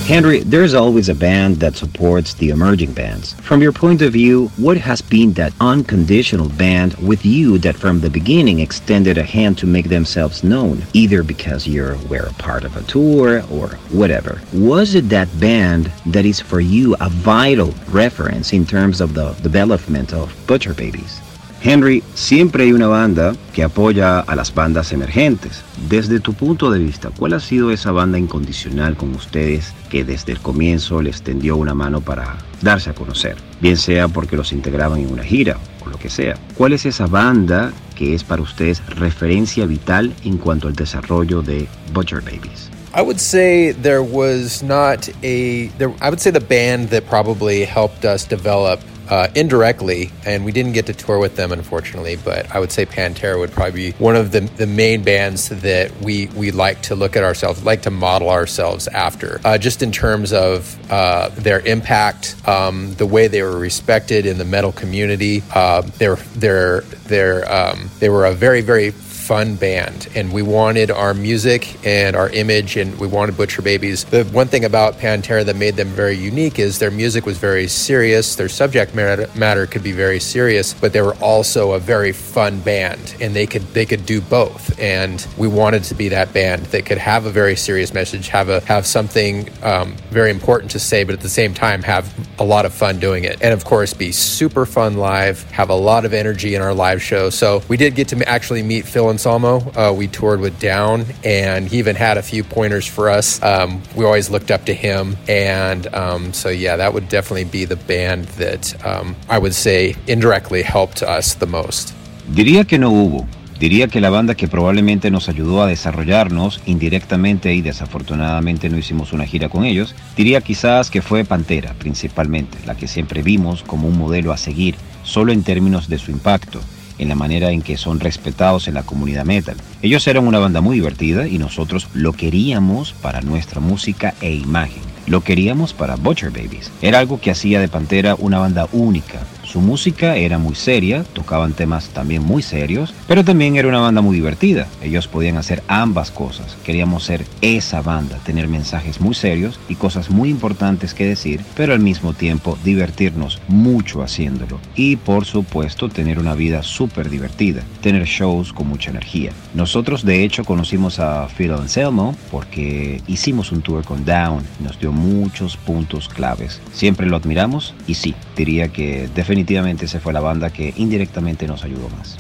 Henry, 0.07 0.45
there's 0.45 0.73
always 0.73 1.09
a 1.09 1.15
band 1.17 1.57
that 1.57 1.75
supports 1.75 2.35
the 2.35 2.51
emerging 2.51 2.93
bands. 2.93 3.33
From 3.41 3.61
your 3.61 3.73
point 3.73 4.03
of 4.03 4.13
view, 4.13 4.53
what 4.57 4.77
has 4.77 5.03
been 5.03 5.33
that 5.33 5.53
unconditional 5.59 6.49
band 6.49 6.95
with 6.99 7.27
you 7.27 7.59
that 7.59 7.75
from 7.75 7.99
the 7.99 8.09
beginning 8.09 8.61
extended 8.61 9.19
a 9.19 9.25
hand 9.25 9.59
to 9.59 9.67
make 9.67 9.89
themselves 9.89 10.45
known, 10.45 10.81
either 10.93 11.25
because 11.25 11.67
you 11.67 11.99
were 12.09 12.29
a 12.29 12.33
part 12.35 12.63
of 12.63 12.77
a 12.77 12.85
tour 12.85 13.43
or 13.51 13.71
whatever? 13.91 14.41
Was 14.53 14.95
it 14.95 15.09
that 15.09 15.29
band 15.41 15.91
that 16.07 16.25
is 16.25 16.39
for 16.39 16.61
you 16.61 16.95
a 17.01 17.09
vital 17.09 17.75
reference 17.91 18.53
in 18.53 18.65
terms 18.65 19.01
of 19.01 19.15
the 19.15 19.33
development 19.43 20.13
of 20.13 20.33
Butcher 20.47 20.75
Babies? 20.75 21.21
Henry, 21.63 22.03
siempre 22.15 22.65
hay 22.65 22.73
una 22.73 22.87
banda 22.87 23.35
que 23.53 23.65
apoya 23.65 24.21
a 24.21 24.37
las 24.37 24.55
bandas 24.55 24.93
emergentes. 24.93 25.63
Desde 25.89 26.21
tu 26.21 26.35
punto 26.35 26.71
de 26.71 26.79
vista, 26.79 27.11
¿cuál 27.17 27.33
ha 27.33 27.41
sido 27.41 27.71
esa 27.71 27.93
banda 27.93 28.19
incondicional 28.19 28.97
con 28.97 29.15
ustedes 29.15 29.73
que 29.91 30.05
desde 30.05 30.33
el 30.33 30.41
comienzo 30.41 31.03
les 31.03 31.23
tendió 31.23 31.57
una 31.57 31.75
mano 31.75 32.01
para 32.01 32.39
darse 32.63 32.91
a 32.91 32.95
conocer? 32.95 33.37
Bien 33.61 33.77
sea 33.77 34.09
porque 34.09 34.37
los 34.37 34.53
integraban 34.53 35.01
en 35.01 35.13
una 35.13 35.25
gira 35.25 35.59
o 35.85 35.89
lo 35.89 35.99
que 35.99 36.11
sea. 36.11 36.37
¿Cuál 36.57 36.73
es 36.73 36.87
esa 36.87 37.07
banda 37.07 37.73
que 37.97 38.15
es 38.15 38.23
para 38.23 38.43
ustedes 38.43 38.85
referencia 38.87 39.67
vital 39.67 40.15
en 40.25 40.37
cuanto 40.37 40.69
al 40.69 40.75
desarrollo 40.75 41.43
de 41.43 41.67
Butcher 41.93 42.21
Babies? 42.21 42.71
I 42.95 43.03
would 43.03 43.19
say 43.19 43.73
there 43.73 44.01
was 44.01 44.63
not 44.63 45.09
a. 45.23 45.69
There, 45.77 45.93
I 46.01 46.09
would 46.09 46.21
say 46.21 46.31
the 46.31 46.41
band 46.41 46.89
that 46.91 47.07
probably 47.07 47.67
helped 47.67 48.07
us 48.07 48.25
develop 48.27 48.81
uh, 49.09 49.29
indirectly, 49.35 50.11
and 50.25 50.45
we 50.45 50.53
didn't 50.53 50.73
get 50.73 50.87
to 50.87 50.95
tour 50.95 51.19
with 51.19 51.37
them, 51.37 51.53
unfortunately. 51.53 52.17
But 52.17 52.51
I 52.55 52.61
would 52.61 52.73
say 52.73 52.87
Pantera 52.87 53.39
would 53.39 53.53
probably 53.53 53.91
be 53.91 53.99
one 53.99 54.17
of 54.17 54.33
the, 54.33 54.41
the 54.41 54.67
main 54.67 55.03
bands 55.03 55.49
that 55.49 55.95
we 56.01 56.27
we 56.29 56.51
like 56.51 56.83
to 56.83 56.95
look 56.95 57.17
at 57.17 57.25
ourselves, 57.25 57.65
like 57.65 57.83
to 57.83 57.91
model 57.91 58.31
ourselves 58.31 58.89
after, 58.89 59.41
uh, 59.45 59.59
just 59.59 59.83
in 59.83 59.93
terms 59.93 60.33
of 60.33 60.79
uh, 60.91 61.29
their 61.31 61.61
impact, 61.61 62.37
um, 62.49 62.93
the 62.95 63.07
way 63.07 63.29
they 63.29 63.43
were 63.43 63.59
respected 63.59 64.27
in 64.27 64.39
the 64.39 64.45
metal 64.45 64.73
community. 64.73 65.43
Uh, 65.55 65.83
they're 65.99 66.17
they're 66.37 66.81
they're 67.09 67.51
um, 67.53 67.91
they 67.99 68.09
were 68.09 68.27
a 68.27 68.33
very 68.33 68.61
very 68.61 68.91
fun 69.27 69.57
band, 69.57 70.09
and 70.15 70.33
we 70.33 70.41
wanted 70.41 70.89
our 70.89 71.13
music 71.13 71.85
and 71.85 72.15
our 72.15 72.31
image, 72.31 72.77
and 72.77 72.97
we 73.01 73.09
wanted 73.09 73.37
Butcher 73.37 73.61
Babies. 73.61 74.05
The 74.05 74.23
one 74.27 74.47
thing 74.47 74.65
about 74.65 74.99
Pantera 74.99 75.45
that 75.45 75.57
made 75.57 75.75
them 75.75 75.89
very 75.89 76.15
unique 76.15 76.61
is 76.61 76.79
their 76.79 76.93
music 76.93 77.27
was 77.27 77.37
very 77.37 77.67
serious. 77.67 78.37
Their 78.37 78.49
subject 78.49 78.95
matter 78.95 79.67
could 79.67 79.83
be 79.83 79.91
very 79.91 80.21
serious, 80.21 80.75
but 80.75 80.93
they 80.93 81.03
were 81.03 81.17
also 81.17 81.73
a 81.73 81.81
very 81.81 82.13
fun 82.13 82.61
band, 82.61 83.17
and 83.21 83.35
they 83.35 83.49
could 83.49 83.63
they 83.75 83.85
could 83.85 84.07
do 84.07 84.21
both. 84.21 84.79
And 84.79 85.27
we 85.37 85.49
wanted 85.49 85.83
to 85.85 85.95
be 85.95 86.09
that 86.11 86.33
band 86.33 86.67
that 86.67 86.87
could 86.87 86.99
have 86.99 87.27
a 87.27 87.31
very 87.31 87.57
serious 87.57 87.93
message, 87.93 88.29
have 88.29 88.49
a 88.49 88.61
have 88.67 88.87
something 88.87 89.49
um, 89.65 89.97
very 90.11 90.31
important 90.31 90.71
to 90.71 90.79
say, 90.79 91.03
but 91.03 91.15
at 91.15 91.21
the 91.21 91.29
same 91.29 91.53
time 91.53 91.83
have 91.83 92.15
a 92.39 92.45
lot 92.45 92.65
of 92.65 92.73
fun 92.73 93.01
doing 93.01 93.25
it, 93.25 93.43
and 93.43 93.53
of 93.53 93.65
course 93.65 93.93
be 93.93 94.13
super 94.13 94.65
fun 94.67 94.97
live, 94.97 95.43
have 95.51 95.71
a 95.71 95.75
lot 95.75 96.05
of 96.05 96.15
energy 96.15 96.55
in 96.55 96.63
our 96.63 96.75
live 96.75 97.03
show. 97.03 97.29
So 97.29 97.63
we 97.67 97.77
did 97.77 97.97
get 97.97 98.07
to 98.09 98.29
actually 98.29 98.63
meet 98.63 98.87
Phil 98.87 99.16
Anselmo. 99.17 99.73
Uh, 99.75 99.95
we 99.97 100.09
toured 100.09 100.41
with 100.41 100.59
Down, 100.61 101.07
and 101.25 101.67
he 101.67 101.79
even 101.79 101.97
had 101.97 102.19
a 102.19 102.23
few 102.23 102.45
pointers 102.45 102.87
for 102.87 103.09
us. 103.09 103.43
Um, 103.43 103.81
we 103.97 104.05
always 104.05 104.29
looked 104.29 104.51
up 104.51 104.67
to 104.67 104.75
him, 104.75 105.17
and 105.27 105.87
um, 105.95 106.35
so 106.35 106.51
yeah, 106.51 106.77
that 106.77 106.93
would 106.93 107.09
definitely 107.09 107.45
be 107.45 107.65
the 107.65 107.77
band 107.77 108.27
that 108.37 108.75
um, 108.85 109.17
I 109.31 109.39
would 109.39 109.55
say 109.55 109.97
indirectly 110.07 110.63
helped 110.63 111.03
us 111.03 111.35
the 111.35 111.47
most. 111.47 111.95
Diría 112.29 112.67
que 112.67 112.79
no 112.79 112.91
hubo. 112.91 113.27
Diría 113.59 113.89
que 113.89 114.03
la 114.03 114.11
banda 114.11 114.35
que 114.35 114.49
probablemente 114.49 115.11
nos 115.11 115.31
ayudó 115.31 115.63
a 115.63 115.67
desarrollarnos 115.67 116.61
indirectamente 116.67 117.55
y 117.55 117.63
desafortunadamente 117.63 118.69
no 118.69 118.77
hicimos 118.77 119.15
una 119.15 119.25
gira 119.25 119.49
con 119.49 119.65
ellos, 119.65 119.95
diría 120.15 120.43
quizás 120.43 120.91
que 120.91 121.01
fue 121.01 121.25
Pantera 121.25 121.73
principalmente, 121.79 122.59
la 122.67 122.75
que 122.75 122.87
siempre 122.87 123.23
vimos 123.23 123.63
como 123.63 123.89
un 123.89 123.97
modelo 123.97 124.35
a 124.35 124.37
seguir, 124.37 124.75
solo 125.05 125.33
en 125.33 125.43
términos 125.43 125.89
de 125.89 125.97
su 125.97 126.11
impacto, 126.11 126.61
en 126.99 127.09
la 127.09 127.15
manera 127.15 127.51
en 127.51 127.63
que 127.63 127.77
son 127.77 128.01
respetados 128.01 128.69
en 128.69 128.75
la 128.75 128.83
comunidad 128.83 129.25
metal. 129.25 129.57
Ellos 129.83 130.07
eran 130.07 130.27
una 130.27 130.39
banda 130.39 130.61
muy 130.61 130.77
divertida 130.77 131.27
y 131.27 131.39
nosotros 131.39 131.89
lo 131.95 132.13
queríamos 132.13 132.93
para 132.93 133.21
nuestra 133.21 133.61
música 133.61 134.15
e 134.21 134.33
imagen. 134.33 134.96
Lo 135.07 135.23
queríamos 135.23 135.73
para 135.73 135.97
Butcher 135.97 136.31
Babies. 136.31 136.73
Era 136.83 136.99
algo 136.99 137.21
que 137.21 137.31
hacía 137.31 137.61
de 137.61 137.69
Pantera 137.69 138.17
una 138.19 138.39
banda 138.39 138.69
única, 138.73 139.21
su 139.47 139.61
música 139.61 140.17
era 140.17 140.39
muy 140.39 140.57
seria, 140.57 141.05
tocaban 141.05 141.53
temas 141.53 141.89
también 141.91 142.23
muy 142.25 142.43
serios, 142.43 142.93
pero 143.07 143.25
también 143.25 143.55
era 143.55 143.69
una 143.69 143.79
banda 143.79 144.03
muy 144.03 144.17
divertida. 144.17 144.67
Ellos 144.83 145.07
podían 145.07 145.37
hacer 145.37 145.63
ambas 145.69 146.11
cosas. 146.11 146.57
Queríamos 146.65 147.05
ser 147.05 147.25
esa 147.41 147.81
banda, 147.81 148.19
tener 148.19 148.49
mensajes 148.49 149.01
muy 149.01 149.15
serios 149.15 149.61
y 149.69 149.77
cosas 149.77 150.11
muy 150.11 150.31
importantes 150.31 150.95
que 150.95 151.07
decir, 151.07 151.41
pero 151.57 151.73
al 151.73 151.81
mismo 151.81 152.13
tiempo 152.13 152.59
divertirnos 152.65 153.41
mucho 153.47 154.03
haciéndolo. 154.03 154.59
Y 154.75 154.97
por 154.97 155.25
supuesto 155.25 155.89
tener 155.89 156.19
una 156.19 156.35
vida 156.35 156.65
súper 156.65 157.09
divertida, 157.09 157.63
tener 157.81 158.05
shows 158.05 158.53
con 158.53 158.69
mucha 158.69 158.91
energía. 158.91 159.31
Nosotros 159.55 160.05
de 160.05 160.25
hecho 160.25 160.45
conocimos 160.45 160.99
a 160.99 161.29
Phil 161.29 161.53
Anselmo 161.53 162.17
porque 162.33 163.01
hicimos 163.07 163.53
un 163.53 163.63
tour 163.63 163.85
con 163.85 164.05
Down, 164.05 164.43
nos 164.59 164.79
dio 164.81 164.91
muchos 164.97 165.57
puntos 165.57 166.09
claves. 166.09 166.61
Siempre 166.73 167.07
lo 167.07 167.17
admiramos 167.17 167.75
y 167.87 167.95
sí, 167.95 168.15
diría 168.37 168.69
que 168.69 169.09
definitivamente 169.15 169.85
esa 169.85 170.01
fue 170.01 170.13
la 170.13 170.21
banda 170.21 170.51
que 170.51 170.75
indirectamente 170.77 171.47
nos 171.47 171.63
ayudó 171.63 171.89
más. 171.91 172.19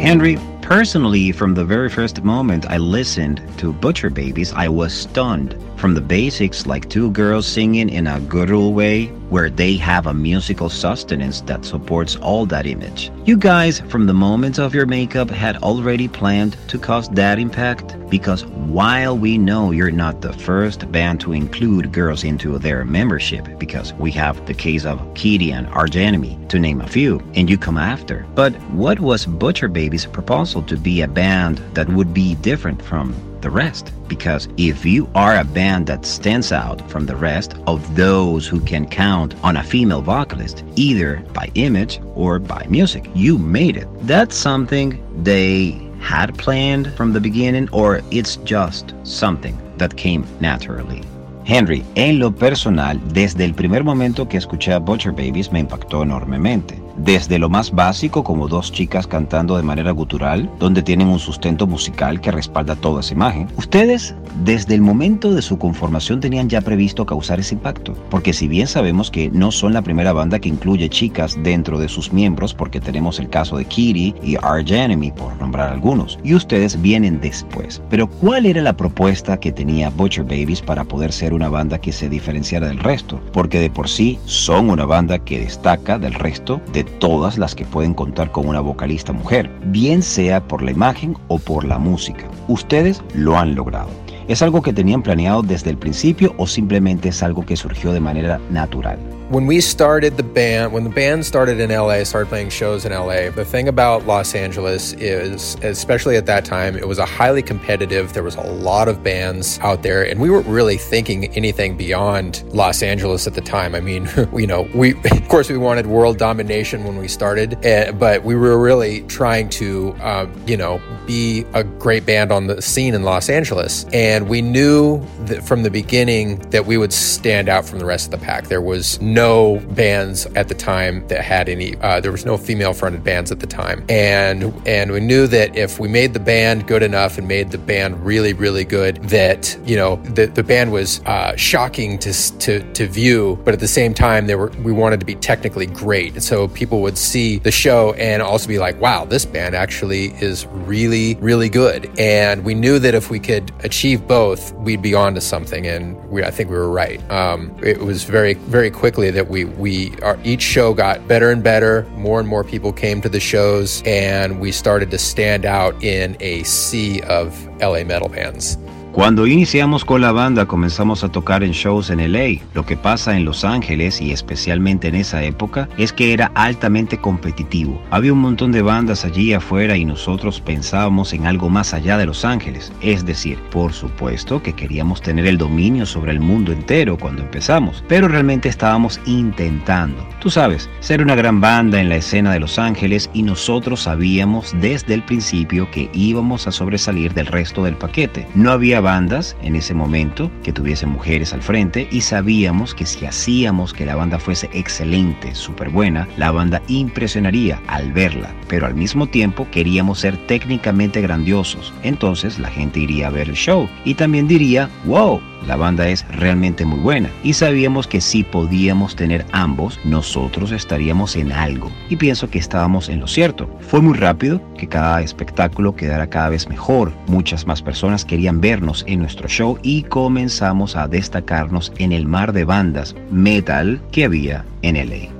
Henry, 0.00 0.38
personally, 0.62 1.32
from 1.32 1.54
the 1.54 1.64
very 1.64 1.90
first 1.90 2.22
moment 2.22 2.64
I 2.70 2.78
listened 2.78 3.42
to 3.58 3.72
Butcher 3.72 4.10
Babies, 4.10 4.52
I 4.54 4.68
was 4.68 4.92
stunned. 4.92 5.56
From 5.76 5.94
the 5.94 6.00
basics, 6.00 6.66
like 6.66 6.88
two 6.88 7.10
girls 7.10 7.46
singing 7.46 7.88
in 7.88 8.06
a 8.06 8.20
guttural 8.20 8.72
way, 8.72 9.12
where 9.30 9.50
they 9.50 9.76
have 9.76 10.06
a 10.06 10.14
musical 10.14 10.68
sustenance 10.68 11.40
that 11.42 11.64
supports 11.64 12.16
all 12.16 12.46
that 12.46 12.66
image. 12.66 13.10
You 13.24 13.36
guys, 13.36 13.80
from 13.80 14.06
the 14.06 14.14
moment 14.14 14.58
of 14.58 14.74
your 14.74 14.86
makeup, 14.86 15.30
had 15.30 15.56
already 15.58 16.08
planned 16.08 16.56
to 16.68 16.78
cause 16.78 17.08
that 17.10 17.38
impact? 17.38 17.96
Because 18.08 18.46
while 18.46 19.16
we 19.18 19.36
know 19.36 19.70
you're 19.70 19.90
not 19.90 20.20
the 20.20 20.32
first 20.32 20.90
band 20.90 21.20
to 21.20 21.32
include 21.32 21.92
girls 21.92 22.24
into 22.24 22.58
their 22.58 22.84
membership, 22.84 23.46
because 23.58 23.92
we 23.94 24.10
have 24.12 24.46
the 24.46 24.54
case 24.54 24.84
of 24.84 25.02
Kitty 25.14 25.52
and 25.52 25.66
Arch 25.68 25.92
to 25.92 26.58
name 26.58 26.80
a 26.80 26.86
few, 26.86 27.20
and 27.34 27.50
you 27.50 27.58
come 27.58 27.78
after. 27.78 28.26
But 28.34 28.54
what 28.70 29.00
was 29.00 29.26
Butcher 29.26 29.68
Baby's 29.68 30.06
proposal 30.06 30.62
to 30.62 30.76
be 30.76 31.02
a 31.02 31.08
band 31.08 31.58
that 31.74 31.88
would 31.88 32.14
be 32.14 32.34
different 32.36 32.80
from 32.80 33.14
the 33.42 33.50
rest. 33.50 33.92
Because 34.08 34.48
if 34.56 34.84
you 34.84 35.08
are 35.14 35.36
a 35.36 35.44
band 35.44 35.86
that 35.86 36.04
stands 36.04 36.52
out 36.52 36.88
from 36.90 37.06
the 37.06 37.16
rest 37.16 37.54
of 37.66 37.94
those 37.94 38.46
who 38.46 38.60
can 38.60 38.86
count 38.86 39.34
on 39.42 39.56
a 39.56 39.62
female 39.62 40.02
vocalist, 40.02 40.64
either 40.76 41.24
by 41.34 41.50
image 41.54 42.00
or 42.14 42.38
by 42.38 42.66
music, 42.68 43.08
you 43.14 43.38
made 43.38 43.76
it. 43.76 43.88
That's 44.06 44.36
something 44.36 45.02
they 45.22 45.78
had 46.00 46.36
planned 46.38 46.92
from 46.94 47.12
the 47.12 47.20
beginning, 47.20 47.68
or 47.72 48.00
it's 48.10 48.36
just 48.44 48.94
something 49.04 49.58
that 49.78 49.96
came 49.96 50.26
naturally. 50.40 51.02
Henry, 51.44 51.82
en 51.96 52.18
lo 52.18 52.30
personal, 52.30 52.98
desde 53.12 53.44
el 53.44 53.54
primer 53.54 53.82
momento 53.82 54.28
que 54.28 54.38
escuché 54.38 54.74
a 54.74 54.78
Butcher 54.78 55.12
Babies 55.12 55.50
me 55.50 55.60
impactó 55.60 56.02
enormemente. 56.02 56.87
Desde 57.04 57.38
lo 57.38 57.48
más 57.48 57.70
básico 57.70 58.24
como 58.24 58.48
dos 58.48 58.72
chicas 58.72 59.06
cantando 59.06 59.56
de 59.56 59.62
manera 59.62 59.90
gutural, 59.92 60.50
donde 60.58 60.82
tienen 60.82 61.08
un 61.08 61.18
sustento 61.18 61.66
musical 61.66 62.20
que 62.20 62.30
respalda 62.30 62.76
toda 62.76 63.00
esa 63.00 63.14
imagen. 63.14 63.48
Ustedes 63.56 64.14
desde 64.44 64.74
el 64.74 64.80
momento 64.80 65.32
de 65.32 65.42
su 65.42 65.58
conformación 65.58 66.20
tenían 66.20 66.48
ya 66.48 66.60
previsto 66.60 67.06
causar 67.06 67.40
ese 67.40 67.54
impacto, 67.54 67.94
porque 68.10 68.32
si 68.32 68.48
bien 68.48 68.66
sabemos 68.66 69.10
que 69.10 69.30
no 69.30 69.50
son 69.50 69.72
la 69.72 69.82
primera 69.82 70.12
banda 70.12 70.38
que 70.38 70.48
incluye 70.48 70.88
chicas 70.88 71.36
dentro 71.42 71.78
de 71.78 71.88
sus 71.88 72.12
miembros, 72.12 72.54
porque 72.54 72.80
tenemos 72.80 73.18
el 73.18 73.28
caso 73.28 73.56
de 73.56 73.64
Kitty 73.64 74.14
y 74.22 74.36
Arch 74.42 74.70
Enemy, 74.70 75.12
por 75.12 75.36
nombrar 75.38 75.72
algunos, 75.72 76.18
y 76.24 76.34
ustedes 76.34 76.80
vienen 76.80 77.20
después. 77.20 77.82
Pero 77.90 78.08
¿cuál 78.08 78.46
era 78.46 78.62
la 78.62 78.76
propuesta 78.76 79.38
que 79.38 79.52
tenía 79.52 79.90
Butcher 79.90 80.24
Babies 80.24 80.62
para 80.62 80.84
poder 80.84 81.12
ser 81.12 81.32
una 81.34 81.48
banda 81.48 81.78
que 81.78 81.92
se 81.92 82.08
diferenciara 82.08 82.68
del 82.68 82.78
resto? 82.78 83.20
Porque 83.32 83.60
de 83.60 83.70
por 83.70 83.88
sí 83.88 84.18
son 84.24 84.70
una 84.70 84.84
banda 84.84 85.18
que 85.18 85.40
destaca 85.40 85.98
del 85.98 86.14
resto 86.14 86.60
de 86.72 86.84
todas 86.88 87.38
las 87.38 87.54
que 87.54 87.64
pueden 87.64 87.94
contar 87.94 88.32
con 88.32 88.48
una 88.48 88.60
vocalista 88.60 89.12
mujer, 89.12 89.50
bien 89.66 90.02
sea 90.02 90.46
por 90.46 90.62
la 90.62 90.70
imagen 90.70 91.16
o 91.28 91.38
por 91.38 91.64
la 91.64 91.78
música. 91.78 92.28
Ustedes 92.48 93.02
lo 93.14 93.38
han 93.38 93.54
logrado. 93.54 93.88
¿Es 94.28 94.42
algo 94.42 94.62
que 94.62 94.72
tenían 94.72 95.02
planeado 95.02 95.42
desde 95.42 95.70
el 95.70 95.78
principio 95.78 96.34
o 96.36 96.46
simplemente 96.46 97.08
es 97.08 97.22
algo 97.22 97.46
que 97.46 97.56
surgió 97.56 97.92
de 97.92 98.00
manera 98.00 98.40
natural? 98.50 98.98
When 99.28 99.46
we 99.46 99.60
started 99.60 100.16
the 100.16 100.22
band, 100.22 100.72
when 100.72 100.84
the 100.84 100.90
band 100.90 101.26
started 101.26 101.60
in 101.60 101.68
LA, 101.68 102.02
started 102.04 102.28
playing 102.28 102.48
shows 102.48 102.86
in 102.86 102.92
LA, 102.92 103.28
the 103.28 103.44
thing 103.44 103.68
about 103.68 104.06
Los 104.06 104.34
Angeles 104.34 104.94
is, 104.94 105.54
especially 105.56 106.16
at 106.16 106.24
that 106.24 106.46
time, 106.46 106.76
it 106.76 106.88
was 106.88 106.98
a 106.98 107.04
highly 107.04 107.42
competitive, 107.42 108.14
there 108.14 108.22
was 108.22 108.36
a 108.36 108.40
lot 108.40 108.88
of 108.88 109.02
bands 109.02 109.58
out 109.60 109.82
there, 109.82 110.02
and 110.02 110.18
we 110.18 110.30
weren't 110.30 110.46
really 110.46 110.78
thinking 110.78 111.26
anything 111.34 111.76
beyond 111.76 112.42
Los 112.54 112.82
Angeles 112.82 113.26
at 113.26 113.34
the 113.34 113.42
time. 113.42 113.74
I 113.74 113.80
mean, 113.80 114.08
you 114.34 114.46
know, 114.46 114.62
we, 114.74 114.94
of 114.94 115.28
course, 115.28 115.50
we 115.50 115.58
wanted 115.58 115.86
world 115.86 116.16
domination 116.16 116.84
when 116.84 116.96
we 116.96 117.06
started, 117.06 117.62
eh, 117.66 117.92
but 117.92 118.24
we 118.24 118.34
were 118.34 118.58
really 118.58 119.02
trying 119.02 119.50
to, 119.50 119.94
uh, 120.00 120.26
you 120.46 120.56
know, 120.56 120.80
be 121.06 121.44
a 121.52 121.64
great 121.64 122.06
band 122.06 122.32
on 122.32 122.46
the 122.46 122.62
scene 122.62 122.94
in 122.94 123.02
Los 123.02 123.28
Angeles. 123.28 123.84
And 123.92 124.26
we 124.26 124.40
knew 124.40 125.04
that 125.26 125.42
from 125.46 125.64
the 125.64 125.70
beginning 125.70 126.38
that 126.50 126.64
we 126.64 126.78
would 126.78 126.94
stand 126.94 127.50
out 127.50 127.66
from 127.66 127.78
the 127.78 127.84
rest 127.84 128.06
of 128.06 128.18
the 128.18 128.24
pack. 128.24 128.46
There 128.48 128.62
was 128.62 128.98
no 129.02 129.17
no 129.18 129.58
bands 129.74 130.26
at 130.36 130.46
the 130.46 130.54
time 130.54 131.04
that 131.08 131.24
had 131.24 131.48
any. 131.48 131.76
Uh, 131.78 131.98
there 131.98 132.12
was 132.12 132.24
no 132.24 132.36
female-fronted 132.36 133.02
bands 133.02 133.32
at 133.32 133.40
the 133.40 133.48
time, 133.48 133.84
and 133.88 134.38
and 134.66 134.92
we 134.92 135.00
knew 135.00 135.26
that 135.26 135.56
if 135.56 135.80
we 135.80 135.88
made 135.88 136.12
the 136.14 136.20
band 136.20 136.68
good 136.68 136.84
enough 136.84 137.18
and 137.18 137.26
made 137.26 137.50
the 137.50 137.58
band 137.58 137.90
really 138.06 138.32
really 138.32 138.64
good, 138.64 138.94
that 139.16 139.58
you 139.64 139.74
know 139.74 139.96
the 140.18 140.26
the 140.26 140.44
band 140.44 140.70
was 140.70 141.00
uh, 141.00 141.34
shocking 141.34 141.98
to 141.98 142.12
to 142.38 142.52
to 142.74 142.86
view, 142.86 143.36
but 143.44 143.52
at 143.54 143.60
the 143.60 143.74
same 143.80 143.92
time 143.92 144.28
they 144.28 144.36
were 144.36 144.52
we 144.62 144.70
wanted 144.70 145.00
to 145.00 145.06
be 145.06 145.16
technically 145.16 145.66
great, 145.66 146.12
and 146.12 146.22
so 146.22 146.46
people 146.60 146.80
would 146.80 146.96
see 146.96 147.38
the 147.38 147.50
show 147.50 147.94
and 147.94 148.22
also 148.22 148.46
be 148.46 148.60
like, 148.60 148.80
wow, 148.80 149.04
this 149.04 149.24
band 149.26 149.56
actually 149.56 150.06
is 150.22 150.46
really 150.72 151.16
really 151.16 151.48
good, 151.48 151.90
and 151.98 152.44
we 152.44 152.54
knew 152.54 152.78
that 152.78 152.94
if 152.94 153.10
we 153.10 153.18
could 153.18 153.50
achieve 153.64 154.06
both, 154.06 154.52
we'd 154.66 154.82
be 154.90 154.94
on 154.94 155.12
to 155.14 155.20
something, 155.20 155.66
and 155.66 155.82
we 156.08 156.22
I 156.22 156.30
think 156.30 156.50
we 156.50 156.56
were 156.56 156.70
right. 156.70 157.00
Um, 157.10 157.40
it 157.62 157.80
was 157.80 158.04
very 158.04 158.34
very 158.34 158.70
quickly 158.70 159.07
that 159.10 159.28
we 159.28 159.44
we 159.44 159.98
our, 160.00 160.18
each 160.24 160.42
show 160.42 160.74
got 160.74 161.06
better 161.08 161.30
and 161.30 161.42
better. 161.42 161.84
More 161.96 162.20
and 162.20 162.28
more 162.28 162.44
people 162.44 162.72
came 162.72 163.00
to 163.00 163.08
the 163.08 163.20
shows, 163.20 163.82
and 163.84 164.40
we 164.40 164.52
started 164.52 164.90
to 164.90 164.98
stand 164.98 165.44
out 165.44 165.82
in 165.82 166.16
a 166.20 166.42
sea 166.44 167.00
of 167.02 167.46
LA 167.60 167.84
metal 167.84 168.08
bands. 168.08 168.56
Cuando 168.98 169.28
iniciamos 169.28 169.84
con 169.84 170.00
la 170.00 170.10
banda 170.10 170.46
comenzamos 170.46 171.04
a 171.04 171.08
tocar 171.08 171.44
en 171.44 171.52
shows 171.52 171.90
en 171.90 172.00
LA. 172.10 172.42
Lo 172.52 172.66
que 172.66 172.76
pasa 172.76 173.16
en 173.16 173.24
Los 173.24 173.44
Ángeles 173.44 174.00
y 174.00 174.10
especialmente 174.10 174.88
en 174.88 174.96
esa 174.96 175.22
época 175.22 175.68
es 175.78 175.92
que 175.92 176.12
era 176.12 176.32
altamente 176.34 176.98
competitivo. 176.98 177.80
Había 177.90 178.12
un 178.12 178.18
montón 178.18 178.50
de 178.50 178.60
bandas 178.60 179.04
allí 179.04 179.32
afuera 179.32 179.76
y 179.76 179.84
nosotros 179.84 180.40
pensábamos 180.40 181.12
en 181.12 181.28
algo 181.28 181.48
más 181.48 181.74
allá 181.74 181.96
de 181.96 182.06
Los 182.06 182.24
Ángeles. 182.24 182.72
Es 182.80 183.06
decir, 183.06 183.38
por 183.52 183.72
supuesto 183.72 184.42
que 184.42 184.52
queríamos 184.52 185.00
tener 185.00 185.28
el 185.28 185.38
dominio 185.38 185.86
sobre 185.86 186.10
el 186.10 186.18
mundo 186.18 186.50
entero 186.50 186.98
cuando 186.98 187.22
empezamos, 187.22 187.84
pero 187.86 188.08
realmente 188.08 188.48
estábamos 188.48 189.00
intentando. 189.06 190.04
Tú 190.18 190.28
sabes, 190.28 190.68
ser 190.80 191.02
una 191.02 191.14
gran 191.14 191.40
banda 191.40 191.80
en 191.80 191.88
la 191.88 191.94
escena 191.94 192.32
de 192.32 192.40
Los 192.40 192.58
Ángeles 192.58 193.10
y 193.12 193.22
nosotros 193.22 193.82
sabíamos 193.82 194.56
desde 194.60 194.94
el 194.94 195.04
principio 195.04 195.70
que 195.70 195.88
íbamos 195.92 196.48
a 196.48 196.50
sobresalir 196.50 197.14
del 197.14 197.26
resto 197.26 197.62
del 197.62 197.76
paquete. 197.76 198.26
No 198.34 198.50
había 198.50 198.80
bandas 198.88 199.36
en 199.42 199.54
ese 199.54 199.74
momento 199.74 200.30
que 200.42 200.50
tuviesen 200.50 200.88
mujeres 200.88 201.34
al 201.34 201.42
frente 201.42 201.86
y 201.90 202.00
sabíamos 202.00 202.74
que 202.74 202.86
si 202.86 203.04
hacíamos 203.04 203.74
que 203.74 203.84
la 203.84 203.96
banda 203.96 204.18
fuese 204.18 204.48
excelente, 204.54 205.34
súper 205.34 205.68
buena, 205.68 206.08
la 206.16 206.30
banda 206.30 206.62
impresionaría 206.68 207.60
al 207.66 207.92
verla, 207.92 208.34
pero 208.48 208.66
al 208.66 208.74
mismo 208.74 209.06
tiempo 209.06 209.46
queríamos 209.50 209.98
ser 209.98 210.16
técnicamente 210.26 211.02
grandiosos, 211.02 211.74
entonces 211.82 212.38
la 212.38 212.48
gente 212.48 212.80
iría 212.80 213.08
a 213.08 213.10
ver 213.10 213.28
el 213.28 213.36
show 213.36 213.68
y 213.84 213.92
también 213.92 214.26
diría, 214.26 214.70
wow, 214.86 215.20
la 215.46 215.56
banda 215.56 215.88
es 215.88 216.06
realmente 216.08 216.64
muy 216.64 216.80
buena 216.80 217.10
y 217.22 217.32
sabíamos 217.32 217.86
que 217.86 218.00
si 218.00 218.22
podíamos 218.22 218.96
tener 218.96 219.24
ambos, 219.32 219.78
nosotros 219.84 220.52
estaríamos 220.52 221.16
en 221.16 221.32
algo. 221.32 221.70
Y 221.88 221.96
pienso 221.96 222.30
que 222.30 222.38
estábamos 222.38 222.88
en 222.88 223.00
lo 223.00 223.06
cierto. 223.06 223.48
Fue 223.60 223.80
muy 223.80 223.96
rápido 223.96 224.40
que 224.56 224.68
cada 224.68 225.00
espectáculo 225.02 225.74
quedara 225.74 226.08
cada 226.08 226.30
vez 226.30 226.48
mejor. 226.48 226.92
Muchas 227.06 227.46
más 227.46 227.62
personas 227.62 228.04
querían 228.04 228.40
vernos 228.40 228.84
en 228.86 229.00
nuestro 229.00 229.28
show 229.28 229.58
y 229.62 229.82
comenzamos 229.84 230.76
a 230.76 230.88
destacarnos 230.88 231.72
en 231.78 231.92
el 231.92 232.06
mar 232.06 232.32
de 232.32 232.44
bandas 232.44 232.94
metal 233.10 233.80
que 233.92 234.04
había 234.04 234.44
en 234.62 234.76
LA. 234.76 235.17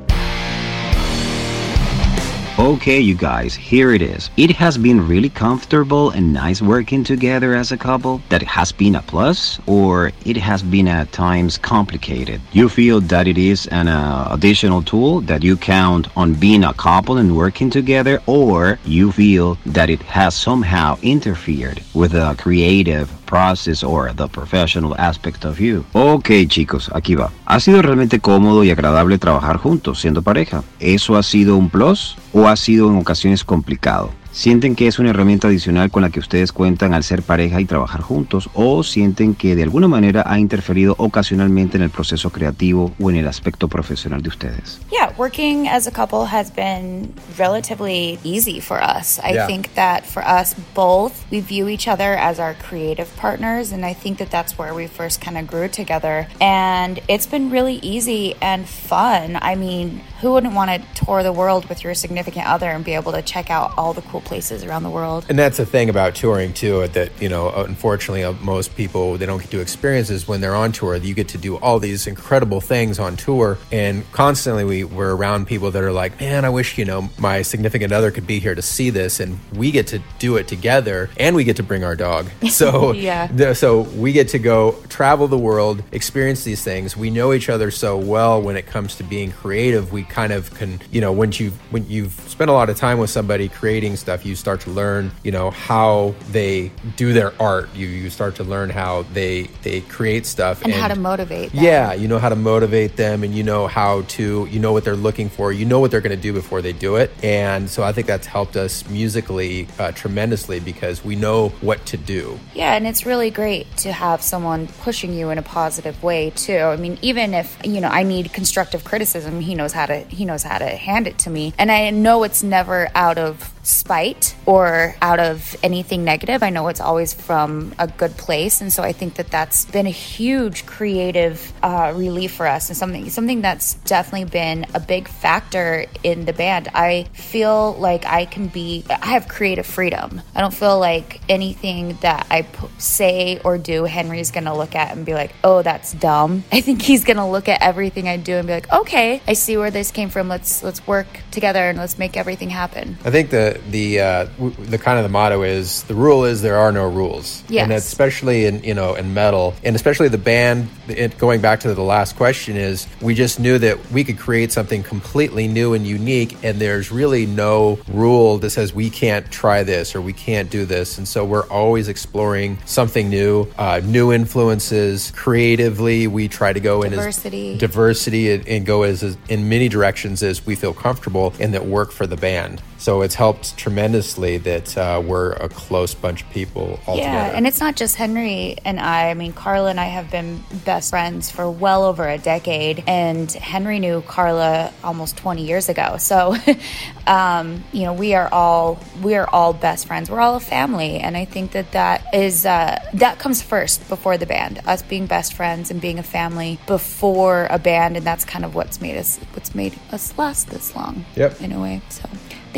Okay, 2.59 2.99
you 2.99 3.15
guys, 3.15 3.55
here 3.55 3.93
it 3.93 4.03
is. 4.03 4.31
It 4.37 4.51
has 4.57 4.77
been 4.77 5.07
really 5.07 5.29
comfortable 5.29 6.11
and 6.11 6.33
nice 6.33 6.61
working 6.61 7.05
together 7.05 7.55
as 7.55 7.71
a 7.71 7.77
couple. 7.77 8.21
That 8.31 8.43
has 8.43 8.73
been 8.73 8.97
a 8.97 9.03
plus, 9.03 9.61
or 9.67 10.11
it 10.25 10.37
has 10.37 10.61
been 10.61 10.89
at 10.89 11.13
times 11.13 11.57
complicated. 11.57 12.41
You 12.51 12.69
feel 12.69 13.01
that 13.03 13.29
it 13.29 13.39
is 13.39 13.69
an 13.69 13.87
uh, 13.87 14.27
additional 14.33 14.83
tool 14.83 15.21
that 15.21 15.45
you 15.45 15.57
count 15.57 16.09
on 16.17 16.35
being 16.35 16.65
a 16.65 16.75
couple 16.75 17.19
and 17.19 17.37
working 17.37 17.71
together, 17.71 18.21
or 18.27 18.81
you 18.85 19.13
feel 19.13 19.57
that 19.65 19.89
it 19.89 20.03
has 20.03 20.35
somehow 20.35 20.99
interfered 21.01 21.81
with 21.95 22.11
the 22.11 22.35
creative 22.39 23.09
process 23.29 23.85
or 23.85 24.13
the 24.15 24.27
professional 24.27 24.95
aspect 24.99 25.45
of 25.45 25.59
you. 25.61 25.85
Ok 25.93 26.31
chicos, 26.49 26.91
aquí 26.95 27.15
va. 27.15 27.31
¿Ha 27.45 27.61
sido 27.61 27.83
realmente 27.83 28.21
cómodo 28.21 28.65
y 28.65 28.71
agradable 28.71 29.19
trabajar 29.19 29.59
juntos 29.59 30.01
siendo 30.01 30.23
pareja? 30.23 30.65
¿Eso 30.81 31.17
ha 31.17 31.23
sido 31.23 31.57
un 31.57 31.69
plus 31.69 32.17
o 32.33 32.49
ha 32.49 32.57
sido 32.57 32.89
en 32.89 32.97
ocasiones 32.97 33.45
complicado? 33.45 34.11
¿Sienten 34.31 34.77
que 34.77 34.87
es 34.87 34.99
una 35.01 35.11
herramienta 35.11 35.49
adicional 35.49 35.91
con 35.91 36.03
la 36.03 36.11
que 36.11 36.21
ustedes 36.21 36.53
cuentan 36.53 36.95
al 36.95 37.03
ser 37.03 37.23
pareja 37.23 37.61
y 37.61 37.65
trabajar 37.65 38.03
juntos? 38.03 38.49
¿O 38.55 38.85
sienten 38.85 39.35
que 39.35 39.57
de 39.57 39.65
alguna 39.65 39.89
manera 39.89 40.23
ha 40.27 40.39
interferido 40.39 40.95
ocasionalmente 40.99 41.77
en 41.77 41.83
el 41.83 41.91
proceso 41.91 42.31
creativo 42.31 42.93
o 43.01 43.11
en 43.11 43.17
el 43.17 43.27
aspecto 43.27 43.67
profesional 43.69 44.23
de 44.23 44.29
ustedes? 44.29 44.81
Yeah, 44.93 45.13
working 45.19 45.67
as 45.67 45.89
a 45.89 45.91
couple 45.91 46.27
has 46.31 46.53
been 46.55 47.13
relatively 47.37 48.19
easy 48.23 48.61
for 48.61 48.79
us. 48.81 49.19
I 49.25 49.33
Yeah. 49.33 49.47
think 49.47 49.75
that 49.75 50.05
for 50.05 50.23
us 50.23 50.55
both, 50.75 51.13
we 51.33 51.41
view 51.41 51.69
each 51.69 51.89
other 51.89 52.15
as 52.17 52.39
our 52.39 52.55
creative 52.55 53.09
partners, 53.17 53.73
and 53.73 53.85
I 53.85 53.95
think 53.95 54.19
that 54.19 54.31
that's 54.31 54.57
where 54.57 54.73
we 54.75 54.87
first 54.87 55.21
kind 55.21 55.37
of 55.39 55.47
grew 55.49 55.69
together. 55.69 56.29
And 56.41 57.01
it's 57.09 57.27
been 57.27 57.51
really 57.51 57.81
easy 57.83 58.35
and 58.41 58.67
fun. 58.69 59.37
I 59.43 59.57
mean, 59.57 60.01
who 60.21 60.33
wouldn't 60.33 60.55
want 60.55 60.71
to 60.71 61.05
tour 61.05 61.23
the 61.25 61.33
world 61.33 61.69
with 61.69 61.83
your 61.83 61.95
significant 61.95 62.47
other 62.47 62.71
and 62.71 62.85
be 62.85 62.95
able 62.95 63.13
to 63.13 63.23
check 63.23 63.51
out 63.51 63.73
all 63.77 63.93
the 63.95 64.03
cool 64.03 64.18
places 64.21 64.65
around 64.65 64.83
the 64.83 64.91
world? 64.91 65.27
And 65.29 65.39
that's 65.39 65.57
the 65.57 65.67
thing 65.67 65.89
about 65.89 66.15
touring 66.15 66.53
too. 66.53 66.87
That 66.89 67.11
you 67.21 67.29
know, 67.29 67.51
unfortunately, 67.51 68.25
uh, 68.25 68.33
most 68.35 68.77
people 68.77 69.17
they 69.17 69.27
don't 69.27 69.41
get 69.41 69.51
to 69.51 69.61
experience 69.61 70.11
is 70.11 70.27
when 70.29 70.41
they're 70.41 70.55
on 70.55 70.73
tour. 70.73 70.97
You 70.97 71.15
get 71.15 71.29
to 71.29 71.39
do 71.39 71.57
all 71.57 71.79
these 71.79 72.07
incredible 72.07 72.61
things 72.61 72.99
on 72.99 73.17
tour, 73.17 73.59
and 73.73 74.11
constantly 74.13 74.65
we 74.65 74.85
we're 74.85 75.15
around 75.15 75.47
people 75.47 75.71
that 75.71 75.83
are 75.83 75.93
like, 75.93 76.21
man, 76.21 76.45
I 76.45 76.49
wish 76.51 76.79
you 76.79 76.85
know 76.85 77.09
my 77.19 77.43
significant 77.43 77.93
other 77.93 78.11
could 78.11 78.27
be 78.27 78.39
here 78.39 78.55
to 78.55 78.63
see 78.63 78.91
this, 78.91 79.21
and 79.21 79.39
we 79.55 79.71
get 79.71 79.87
to 79.89 80.01
do 80.19 80.37
it 80.37 80.49
together, 80.49 81.11
and 81.19 81.35
we 81.37 81.45
get 81.45 81.57
to 81.57 81.63
bring 81.63 81.85
our 81.85 81.97
dog. 81.97 82.27
So 82.51 82.93
Yeah. 82.93 83.27
the- 83.29 83.55
so 83.55 83.83
we 83.83 84.13
get 84.13 84.29
to 84.29 84.39
go 84.39 84.73
travel 84.89 85.29
the 85.29 85.39
world, 85.39 85.83
experience 85.93 86.43
these 86.45 86.63
things. 86.65 86.97
We 86.97 87.11
know 87.11 87.33
each 87.33 87.49
other 87.49 87.71
so 87.71 87.97
well 87.97 88.41
when 88.43 88.57
it 88.57 88.67
comes 88.67 88.97
to 88.97 89.05
being 89.05 89.31
creative. 89.33 89.93
We 89.93 90.03
kind 90.03 90.33
of 90.33 90.53
can, 90.55 90.81
you 90.91 91.01
know, 91.01 91.13
when 91.13 91.31
you 91.33 91.53
when 91.71 91.89
you've 91.89 92.13
spent 92.27 92.51
a 92.51 92.53
lot 92.53 92.69
of 92.71 92.77
time 92.77 92.99
with 92.99 93.11
somebody 93.11 93.49
creating 93.49 93.97
stuff, 94.09 94.25
you 94.25 94.35
start 94.35 94.59
to 94.63 94.71
learn, 94.71 95.11
you 95.23 95.31
know, 95.31 95.51
how 95.51 96.15
they 96.31 96.73
do 96.97 97.13
their 97.13 97.31
art. 97.41 97.69
You 97.75 97.87
you 97.87 98.09
start 98.09 98.37
to 98.37 98.45
learn 98.45 98.71
how 98.71 99.03
they 99.13 99.43
they 99.63 99.83
create 99.83 100.25
stuff 100.25 100.65
And, 100.65 100.73
how 100.73 100.89
to 100.89 100.99
motivate 100.99 101.53
them. 101.53 101.63
yeah, 101.63 101.93
you 101.93 102.09
know 102.09 102.19
how 102.19 102.31
to 102.31 102.37
motivate 102.37 102.97
them 102.97 103.23
and 103.23 103.35
you 103.35 103.43
know 103.43 103.67
how 103.67 104.03
to 104.17 104.49
you 104.51 104.59
know 104.59 104.73
what 104.73 104.85
they're 104.85 104.97
looking 104.97 105.29
for. 105.29 105.53
You 105.53 105.67
know 105.67 105.79
what 105.79 105.91
they're 105.91 106.01
going 106.01 106.17
to 106.17 106.23
do 106.23 106.33
before 106.33 106.63
they 106.63 106.73
do 106.73 106.97
it. 106.97 107.11
And 107.23 107.69
so 107.69 107.83
I 107.83 107.93
think 107.93 108.07
that's 108.07 108.27
helped 108.27 108.57
us 108.57 108.89
musically 108.89 109.69
uh, 109.79 109.93
tremendously 109.93 110.59
because 110.59 111.05
we 111.05 111.15
know 111.15 111.51
what 111.61 111.85
to 111.87 111.99
do. 111.99 112.41
Yeah, 112.55 112.77
and 112.77 112.87
it's 112.87 113.05
really 113.05 113.31
great 113.31 113.67
to 113.79 113.93
have 113.93 114.23
someone 114.23 114.69
pushing 114.69 115.13
you 115.13 115.29
in 115.29 115.37
a 115.37 115.43
positive 115.43 116.03
way 116.03 116.31
too. 116.31 116.57
I 116.57 116.77
mean, 116.77 116.99
even 117.03 117.35
if, 117.35 117.59
you 117.63 117.83
know, 117.83 117.89
I 117.89 118.05
need 118.05 118.33
constructive 118.33 118.85
criticism, 118.85 119.41
he 119.41 119.55
knows 119.55 119.75
how 119.75 119.85
to 119.85 119.99
he 120.01 120.25
knows 120.25 120.45
how 120.45 120.57
to 120.57 120.67
hand 120.67 121.07
it 121.07 121.19
to 121.19 121.31
me. 121.31 121.53
And 121.59 121.71
I 121.71 121.91
know 121.91 122.23
it's 122.23 122.43
never 122.43 122.89
out 122.95 123.19
of 123.19 123.53
spite 123.69 124.35
or 124.47 124.95
out 125.03 125.21
of 125.21 125.57
anything 125.63 126.05
negative. 126.05 126.43
I 126.43 126.51
know 126.51 126.69
it's 126.69 126.81
always 126.81 127.13
from 127.13 127.75
a 127.79 127.87
good 127.87 128.17
place, 128.17 128.61
and 128.61 128.73
so 128.73 128.83
I 128.83 128.93
think 128.93 129.15
that 129.15 129.31
that's 129.31 129.67
been 129.67 129.87
a 129.87 129.91
huge 129.91 130.67
creative 130.67 131.53
uh, 131.63 131.93
relief 131.95 132.33
for 132.33 132.47
us, 132.47 132.69
and 132.69 132.77
something 132.77 133.11
something 133.11 133.43
that's 133.43 133.75
definitely 133.75 134.31
been 134.31 134.67
a 134.75 134.81
big 134.81 135.09
factor 135.09 135.85
in 136.03 136.25
the 136.25 136.33
band. 136.33 136.69
I 136.75 137.05
feel 137.13 137.75
like 137.75 138.07
I 138.07 138.25
can 138.25 138.49
be, 138.49 138.85
I 138.89 139.07
have 139.07 139.29
creative 139.29 139.67
freedom. 139.67 140.23
I 140.35 140.41
don't 140.41 140.55
feel 140.55 140.79
like 140.79 141.21
anything 141.29 141.99
that 142.01 142.27
I 142.31 142.43
p- 142.43 142.69
say 142.79 143.41
or 143.45 143.59
do, 143.59 143.85
Henry's 143.85 144.31
gonna 144.31 144.57
look 144.57 144.75
at 144.75 144.97
and 144.97 145.05
be 145.05 145.15
like, 145.15 145.35
"Oh, 145.45 145.63
that's 145.63 145.93
dumb." 145.93 146.45
I 146.53 146.61
think 146.61 146.83
he's 146.83 147.05
gonna 147.05 147.31
look 147.31 147.49
at 147.49 147.61
everything 147.63 148.09
I 148.09 148.17
do 148.17 148.35
and 148.35 148.47
be 148.47 148.55
like, 148.55 148.73
"Okay, 148.73 149.21
I 149.27 149.35
see 149.35 149.57
where 149.57 149.71
this 149.71 149.91
came 149.91 150.09
from. 150.09 150.29
Let's 150.29 150.63
let's 150.63 150.87
work 150.87 151.07
together 151.31 151.69
and 151.69 151.79
let's 151.79 151.99
make 151.99 152.17
everything 152.17 152.51
happen." 152.51 152.97
I 153.05 153.11
think 153.11 153.31
the 153.71 153.89
the 153.89 154.01
uh, 154.01 154.25
w- 154.39 154.51
the 154.67 154.79
kind 154.79 154.99
of 154.99 155.03
the 155.05 155.09
motto 155.09 155.43
is 155.43 155.83
the 155.85 155.95
rule 155.95 156.25
is 156.25 156.43
there 156.43 156.57
are 156.59 156.73
no 156.73 156.89
rules, 156.89 157.43
Yes. 157.49 157.65
and 157.65 157.73
especially 157.73 158.47
in 158.47 158.63
you 158.65 158.75
know 158.75 158.95
in 158.95 159.15
metal, 159.15 159.55
and 159.65 159.75
especially 159.77 160.09
the 160.09 160.19
band. 160.19 160.69
It, 160.89 161.19
going 161.19 161.43
back 161.43 161.61
to 161.61 161.75
the 161.75 161.83
last 161.83 162.17
question 162.17 162.57
is 162.57 162.87
we 163.03 163.15
just 163.15 163.39
knew 163.39 163.59
that 163.59 163.91
we 163.93 164.05
could 164.05 164.19
create 164.19 164.53
something 164.53 164.83
completely 164.83 165.47
new 165.47 165.75
and 165.75 165.87
unique, 165.87 166.37
and 166.43 166.59
there's 166.59 166.91
really 166.91 167.27
no 167.27 167.79
rule 167.89 168.39
that 168.39 168.51
says 168.51 168.73
we 168.75 168.89
can't 168.89 169.31
try 169.31 169.63
this 169.63 169.95
or 169.95 170.01
we 170.01 170.13
can't 170.15 170.51
do 170.51 170.65
this, 170.65 170.97
and 170.99 171.07
so 171.07 171.25
we're 171.25 171.47
always 171.49 171.89
exploring 171.89 172.57
something 172.65 173.11
new, 173.11 173.47
uh, 173.59 173.81
new 173.85 174.13
influences. 174.13 175.13
Creatively, 175.15 176.07
we 176.07 176.27
try 176.29 176.53
to 176.53 176.61
go 176.61 176.83
in 176.83 176.93
as 176.93 176.99
Diversity. 176.99 177.59
diversity 177.59 178.33
and, 178.33 178.49
and 178.49 178.67
go 178.67 178.83
as, 178.83 179.03
as 179.03 179.17
in 179.29 179.49
many 179.49 179.69
directions 179.69 180.23
as 180.23 180.45
we 180.47 180.55
feel 180.55 180.73
comfortable 180.73 181.35
and 181.39 181.53
that 181.55 181.67
work 181.67 181.93
for 181.93 182.07
the 182.07 182.17
band. 182.17 182.63
So 182.81 183.03
it's 183.03 183.17
helped 183.17 183.57
tremendously 183.57 184.39
that 184.39 184.79
uh, 184.79 185.03
we're 185.05 185.33
a 185.33 185.49
close 185.49 185.95
bunch 185.95 186.23
of 186.23 186.31
people 186.31 186.79
all 186.87 186.97
Yeah, 186.97 187.05
together. 187.25 187.37
and 187.37 187.47
it's 187.47 187.59
not 187.59 187.75
just 187.75 187.97
Henry 187.97 188.57
and 188.65 188.79
I. 188.79 189.11
I 189.11 189.15
mean, 189.15 189.33
Carla 189.33 189.71
and 189.71 189.81
I 189.81 189.87
have 189.87 190.11
been 190.13 190.45
best 190.65 190.91
friends 190.91 191.29
for 191.29 191.51
well 191.51 191.83
over 191.85 192.09
a 192.09 192.19
decade, 192.19 192.85
and 192.87 193.31
Henry 193.33 193.81
knew 193.81 194.01
Carla 194.03 194.73
almost 194.85 195.17
20 195.17 195.45
years 195.45 195.69
ago. 195.69 195.97
So, 195.99 196.37
um, 197.07 197.65
you 197.73 197.83
know, 197.83 197.93
we 197.95 198.15
are 198.15 198.29
all 198.33 198.79
we 199.03 199.17
are 199.17 199.29
all 199.29 199.53
best 199.53 199.87
friends. 199.89 200.09
We're 200.09 200.21
all 200.21 200.37
a 200.37 200.41
family, 200.41 200.99
and 201.01 201.17
I 201.17 201.25
think 201.25 201.53
that 201.53 201.73
that 201.73 202.15
is 202.15 202.47
uh, 202.47 202.79
that 202.95 203.19
comes 203.19 203.43
first 203.43 203.89
before 203.89 204.17
the 204.19 204.27
band. 204.27 204.61
Us 204.67 204.83
being 204.83 205.07
best 205.07 205.35
friends 205.35 205.73
and 205.73 205.81
being 205.81 205.99
a 205.99 206.03
family 206.05 206.61
before 206.69 207.49
a 207.51 207.59
band, 207.59 207.97
and 207.97 208.07
that's 208.07 208.25
kind 208.25 208.45
of 208.45 208.55
what's 208.55 208.81
made 208.81 208.97
us 208.97 209.19
what's 209.33 209.53
made 209.55 209.77
us 209.91 210.17
last 210.17 210.49
this 210.51 210.77
long. 210.77 211.05
Yep. 211.17 211.41
In 211.41 211.51
a 211.53 211.61
way, 211.61 211.83
so. 211.89 212.09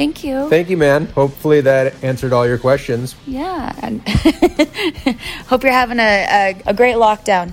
Thank 0.01 0.25
you. 0.25 0.49
Thank 0.49 0.71
you, 0.71 0.79
man. 0.79 1.05
Hopefully 1.09 1.61
that 1.61 2.03
answered 2.03 2.33
all 2.33 2.47
your 2.47 2.57
questions. 2.57 3.15
Yeah, 3.27 3.71
and 3.83 4.01
hope 5.47 5.63
you're 5.63 5.73
having 5.73 5.99
a, 5.99 6.57
a, 6.57 6.71
a 6.71 6.73
great 6.73 6.95
lockdown. 6.97 7.53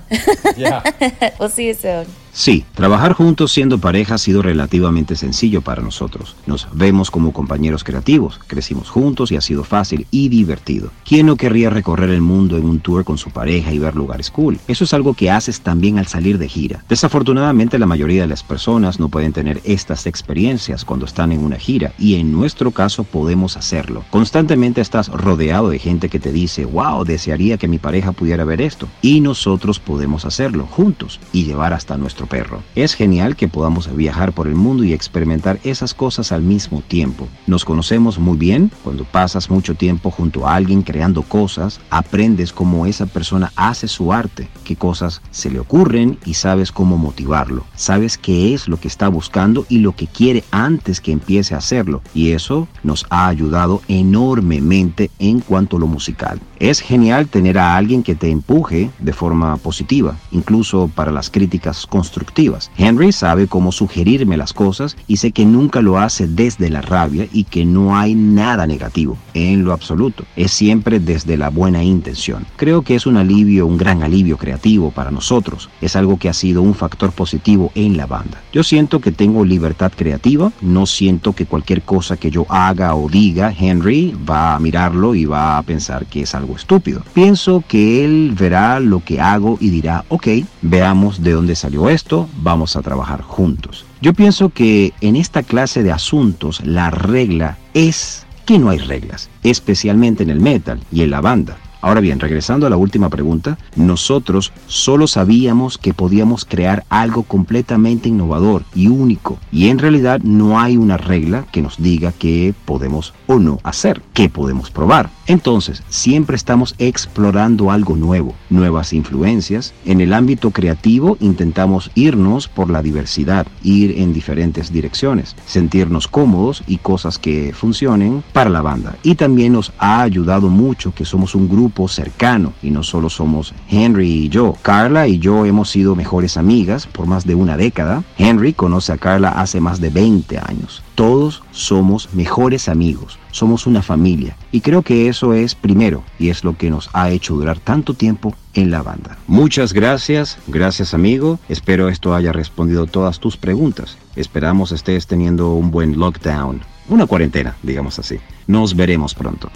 Yeah. 0.56 1.36
we'll 1.38 1.50
see 1.50 1.66
you 1.66 1.74
soon. 1.74 2.06
Sí, 2.38 2.64
trabajar 2.72 3.14
juntos 3.14 3.50
siendo 3.50 3.78
pareja 3.78 4.14
ha 4.14 4.18
sido 4.18 4.42
relativamente 4.42 5.16
sencillo 5.16 5.60
para 5.60 5.82
nosotros. 5.82 6.36
Nos 6.46 6.68
vemos 6.72 7.10
como 7.10 7.32
compañeros 7.32 7.82
creativos, 7.82 8.38
crecimos 8.46 8.90
juntos 8.90 9.32
y 9.32 9.36
ha 9.36 9.40
sido 9.40 9.64
fácil 9.64 10.06
y 10.12 10.28
divertido. 10.28 10.92
¿Quién 11.04 11.26
no 11.26 11.34
querría 11.34 11.68
recorrer 11.68 12.10
el 12.10 12.20
mundo 12.20 12.56
en 12.56 12.64
un 12.64 12.78
tour 12.78 13.04
con 13.04 13.18
su 13.18 13.32
pareja 13.32 13.72
y 13.72 13.80
ver 13.80 13.96
lugares 13.96 14.30
cool? 14.30 14.60
Eso 14.68 14.84
es 14.84 14.94
algo 14.94 15.14
que 15.14 15.32
haces 15.32 15.62
también 15.62 15.98
al 15.98 16.06
salir 16.06 16.38
de 16.38 16.48
gira. 16.48 16.84
Desafortunadamente 16.88 17.76
la 17.76 17.86
mayoría 17.86 18.22
de 18.22 18.28
las 18.28 18.44
personas 18.44 19.00
no 19.00 19.08
pueden 19.08 19.32
tener 19.32 19.60
estas 19.64 20.06
experiencias 20.06 20.84
cuando 20.84 21.06
están 21.06 21.32
en 21.32 21.42
una 21.42 21.56
gira 21.56 21.92
y 21.98 22.20
en 22.20 22.30
nuestro 22.30 22.70
caso 22.70 23.02
podemos 23.02 23.56
hacerlo. 23.56 24.04
Constantemente 24.10 24.80
estás 24.80 25.08
rodeado 25.08 25.70
de 25.70 25.80
gente 25.80 26.08
que 26.08 26.20
te 26.20 26.30
dice, 26.30 26.66
wow, 26.66 27.02
desearía 27.02 27.58
que 27.58 27.66
mi 27.66 27.78
pareja 27.78 28.12
pudiera 28.12 28.44
ver 28.44 28.60
esto. 28.60 28.86
Y 29.02 29.22
nosotros 29.22 29.80
podemos 29.80 30.24
hacerlo 30.24 30.66
juntos 30.66 31.18
y 31.32 31.42
llevar 31.42 31.72
hasta 31.72 31.96
nuestro 31.96 32.27
perro. 32.28 32.62
Es 32.74 32.94
genial 32.94 33.36
que 33.36 33.48
podamos 33.48 33.94
viajar 33.94 34.32
por 34.32 34.46
el 34.46 34.54
mundo 34.54 34.84
y 34.84 34.92
experimentar 34.92 35.58
esas 35.64 35.94
cosas 35.94 36.32
al 36.32 36.42
mismo 36.42 36.82
tiempo. 36.82 37.26
Nos 37.46 37.64
conocemos 37.64 38.18
muy 38.18 38.36
bien, 38.36 38.70
cuando 38.84 39.04
pasas 39.04 39.50
mucho 39.50 39.74
tiempo 39.74 40.10
junto 40.10 40.46
a 40.46 40.54
alguien 40.54 40.82
creando 40.82 41.22
cosas, 41.22 41.80
aprendes 41.90 42.52
cómo 42.52 42.86
esa 42.86 43.06
persona 43.06 43.52
hace 43.56 43.88
su 43.88 44.12
arte, 44.12 44.48
qué 44.64 44.76
cosas 44.76 45.22
se 45.30 45.50
le 45.50 45.58
ocurren 45.58 46.18
y 46.24 46.34
sabes 46.34 46.72
cómo 46.72 46.98
motivarlo. 46.98 47.64
Sabes 47.74 48.18
qué 48.18 48.54
es 48.54 48.68
lo 48.68 48.78
que 48.78 48.88
está 48.88 49.08
buscando 49.08 49.66
y 49.68 49.78
lo 49.78 49.92
que 49.92 50.06
quiere 50.06 50.44
antes 50.50 51.00
que 51.00 51.12
empiece 51.12 51.54
a 51.54 51.58
hacerlo. 51.58 52.02
Y 52.14 52.32
eso 52.32 52.68
nos 52.82 53.06
ha 53.10 53.28
ayudado 53.28 53.82
enormemente 53.88 55.10
en 55.18 55.40
cuanto 55.40 55.76
a 55.76 55.80
lo 55.80 55.86
musical. 55.86 56.40
Es 56.60 56.80
genial 56.80 57.28
tener 57.28 57.56
a 57.56 57.76
alguien 57.76 58.02
que 58.02 58.16
te 58.16 58.30
empuje 58.30 58.90
de 58.98 59.12
forma 59.12 59.56
positiva, 59.58 60.16
incluso 60.32 60.90
para 60.92 61.12
las 61.12 61.30
críticas 61.30 61.86
constructivas. 61.86 62.72
Henry 62.76 63.12
sabe 63.12 63.46
cómo 63.46 63.70
sugerirme 63.70 64.36
las 64.36 64.52
cosas 64.52 64.96
y 65.06 65.18
sé 65.18 65.30
que 65.30 65.44
nunca 65.44 65.82
lo 65.82 65.98
hace 65.98 66.26
desde 66.26 66.68
la 66.68 66.82
rabia 66.82 67.28
y 67.32 67.44
que 67.44 67.64
no 67.64 67.96
hay 67.96 68.16
nada 68.16 68.66
negativo, 68.66 69.16
en 69.34 69.64
lo 69.64 69.72
absoluto. 69.72 70.24
Es 70.34 70.50
siempre 70.50 70.98
desde 70.98 71.36
la 71.36 71.50
buena 71.50 71.84
intención. 71.84 72.44
Creo 72.56 72.82
que 72.82 72.96
es 72.96 73.06
un 73.06 73.18
alivio, 73.18 73.64
un 73.64 73.78
gran 73.78 74.02
alivio 74.02 74.36
creativo 74.36 74.90
para 74.90 75.12
nosotros. 75.12 75.70
Es 75.80 75.94
algo 75.94 76.18
que 76.18 76.28
ha 76.28 76.34
sido 76.34 76.62
un 76.62 76.74
factor 76.74 77.12
positivo 77.12 77.70
en 77.76 77.96
la 77.96 78.06
banda. 78.06 78.42
Yo 78.52 78.64
siento 78.64 79.00
que 79.00 79.12
tengo 79.12 79.44
libertad 79.44 79.92
creativa, 79.94 80.50
no 80.60 80.86
siento 80.86 81.34
que 81.34 81.46
cualquier 81.46 81.82
cosa 81.82 82.16
que 82.16 82.32
yo 82.32 82.46
haga 82.48 82.96
o 82.96 83.08
diga, 83.08 83.54
Henry 83.56 84.16
va 84.28 84.56
a 84.56 84.58
mirarlo 84.58 85.14
y 85.14 85.24
va 85.24 85.56
a 85.56 85.62
pensar 85.62 86.06
que 86.06 86.22
es 86.22 86.34
algo 86.34 86.47
estúpido. 86.56 87.02
Pienso 87.14 87.62
que 87.66 88.04
él 88.04 88.34
verá 88.38 88.80
lo 88.80 89.04
que 89.04 89.20
hago 89.20 89.58
y 89.60 89.70
dirá, 89.70 90.04
ok, 90.08 90.28
veamos 90.62 91.22
de 91.22 91.32
dónde 91.32 91.54
salió 91.54 91.88
esto, 91.88 92.28
vamos 92.36 92.76
a 92.76 92.82
trabajar 92.82 93.22
juntos. 93.22 93.84
Yo 94.00 94.14
pienso 94.14 94.50
que 94.50 94.92
en 95.00 95.16
esta 95.16 95.42
clase 95.42 95.82
de 95.82 95.92
asuntos 95.92 96.64
la 96.64 96.90
regla 96.90 97.58
es 97.74 98.26
que 98.46 98.58
no 98.58 98.70
hay 98.70 98.78
reglas, 98.78 99.28
especialmente 99.42 100.22
en 100.22 100.30
el 100.30 100.40
metal 100.40 100.80
y 100.90 101.02
en 101.02 101.10
la 101.10 101.20
banda. 101.20 101.58
Ahora 101.80 102.00
bien, 102.00 102.18
regresando 102.18 102.66
a 102.66 102.70
la 102.70 102.76
última 102.76 103.08
pregunta, 103.08 103.56
nosotros 103.76 104.52
solo 104.66 105.06
sabíamos 105.06 105.78
que 105.78 105.94
podíamos 105.94 106.44
crear 106.44 106.84
algo 106.88 107.22
completamente 107.22 108.08
innovador 108.08 108.64
y 108.74 108.88
único. 108.88 109.38
Y 109.52 109.68
en 109.68 109.78
realidad 109.78 110.20
no 110.22 110.58
hay 110.58 110.76
una 110.76 110.96
regla 110.96 111.46
que 111.52 111.62
nos 111.62 111.80
diga 111.80 112.12
qué 112.18 112.52
podemos 112.64 113.14
o 113.28 113.38
no 113.38 113.60
hacer, 113.62 114.02
qué 114.12 114.28
podemos 114.28 114.70
probar. 114.70 115.10
Entonces, 115.26 115.82
siempre 115.88 116.36
estamos 116.36 116.74
explorando 116.78 117.70
algo 117.70 117.94
nuevo, 117.96 118.34
nuevas 118.50 118.92
influencias. 118.92 119.74
En 119.84 120.00
el 120.00 120.14
ámbito 120.14 120.50
creativo 120.50 121.16
intentamos 121.20 121.90
irnos 121.94 122.48
por 122.48 122.70
la 122.70 122.82
diversidad, 122.82 123.46
ir 123.62 123.98
en 123.98 124.12
diferentes 124.12 124.72
direcciones, 124.72 125.36
sentirnos 125.46 126.08
cómodos 126.08 126.64
y 126.66 126.78
cosas 126.78 127.18
que 127.18 127.52
funcionen 127.54 128.24
para 128.32 128.50
la 128.50 128.62
banda. 128.62 128.96
Y 129.02 129.14
también 129.14 129.52
nos 129.52 129.72
ha 129.78 130.02
ayudado 130.02 130.48
mucho 130.48 130.94
que 130.94 131.04
somos 131.04 131.34
un 131.34 131.48
grupo 131.48 131.67
cercano 131.88 132.52
y 132.62 132.70
no 132.70 132.82
solo 132.82 133.08
somos 133.08 133.54
Henry 133.70 134.08
y 134.08 134.28
yo. 134.28 134.56
Carla 134.62 135.06
y 135.06 135.18
yo 135.18 135.44
hemos 135.44 135.70
sido 135.70 135.94
mejores 135.94 136.36
amigas 136.36 136.86
por 136.86 137.06
más 137.06 137.26
de 137.26 137.34
una 137.34 137.56
década. 137.56 138.02
Henry 138.16 138.52
conoce 138.52 138.92
a 138.92 138.98
Carla 138.98 139.28
hace 139.30 139.60
más 139.60 139.80
de 139.80 139.90
20 139.90 140.38
años. 140.38 140.82
Todos 140.94 141.42
somos 141.52 142.12
mejores 142.12 142.68
amigos, 142.68 143.18
somos 143.30 143.66
una 143.66 143.82
familia 143.82 144.36
y 144.50 144.62
creo 144.62 144.82
que 144.82 145.08
eso 145.08 145.32
es 145.32 145.54
primero 145.54 146.02
y 146.18 146.30
es 146.30 146.42
lo 146.42 146.56
que 146.56 146.70
nos 146.70 146.90
ha 146.92 147.10
hecho 147.10 147.34
durar 147.34 147.60
tanto 147.60 147.94
tiempo 147.94 148.34
en 148.54 148.70
la 148.72 148.82
banda. 148.82 149.16
Muchas 149.28 149.72
gracias, 149.72 150.38
gracias 150.48 150.94
amigo, 150.94 151.38
espero 151.48 151.88
esto 151.88 152.14
haya 152.14 152.32
respondido 152.32 152.86
todas 152.86 153.20
tus 153.20 153.36
preguntas. 153.36 153.96
Esperamos 154.16 154.72
estés 154.72 155.06
teniendo 155.06 155.52
un 155.52 155.70
buen 155.70 155.98
lockdown, 155.98 156.62
una 156.88 157.06
cuarentena, 157.06 157.54
digamos 157.62 157.98
así. 158.00 158.18
Nos 158.48 158.74
veremos 158.74 159.14
pronto. 159.14 159.50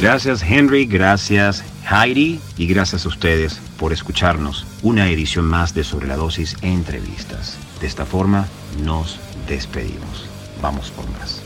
Gracias 0.00 0.42
Henry, 0.42 0.86
gracias 0.86 1.64
Heidi 1.88 2.40
y 2.56 2.66
gracias 2.66 3.04
a 3.04 3.08
ustedes 3.08 3.60
por 3.78 3.92
escucharnos. 3.92 4.66
Una 4.82 5.08
edición 5.08 5.44
más 5.46 5.74
de 5.74 5.84
Sobre 5.84 6.06
la 6.06 6.16
Dosis 6.16 6.56
Entrevistas. 6.62 7.58
De 7.80 7.86
esta 7.86 8.04
forma 8.04 8.46
nos 8.82 9.18
despedimos. 9.48 10.26
Vamos 10.60 10.90
por 10.90 11.08
más. 11.10 11.45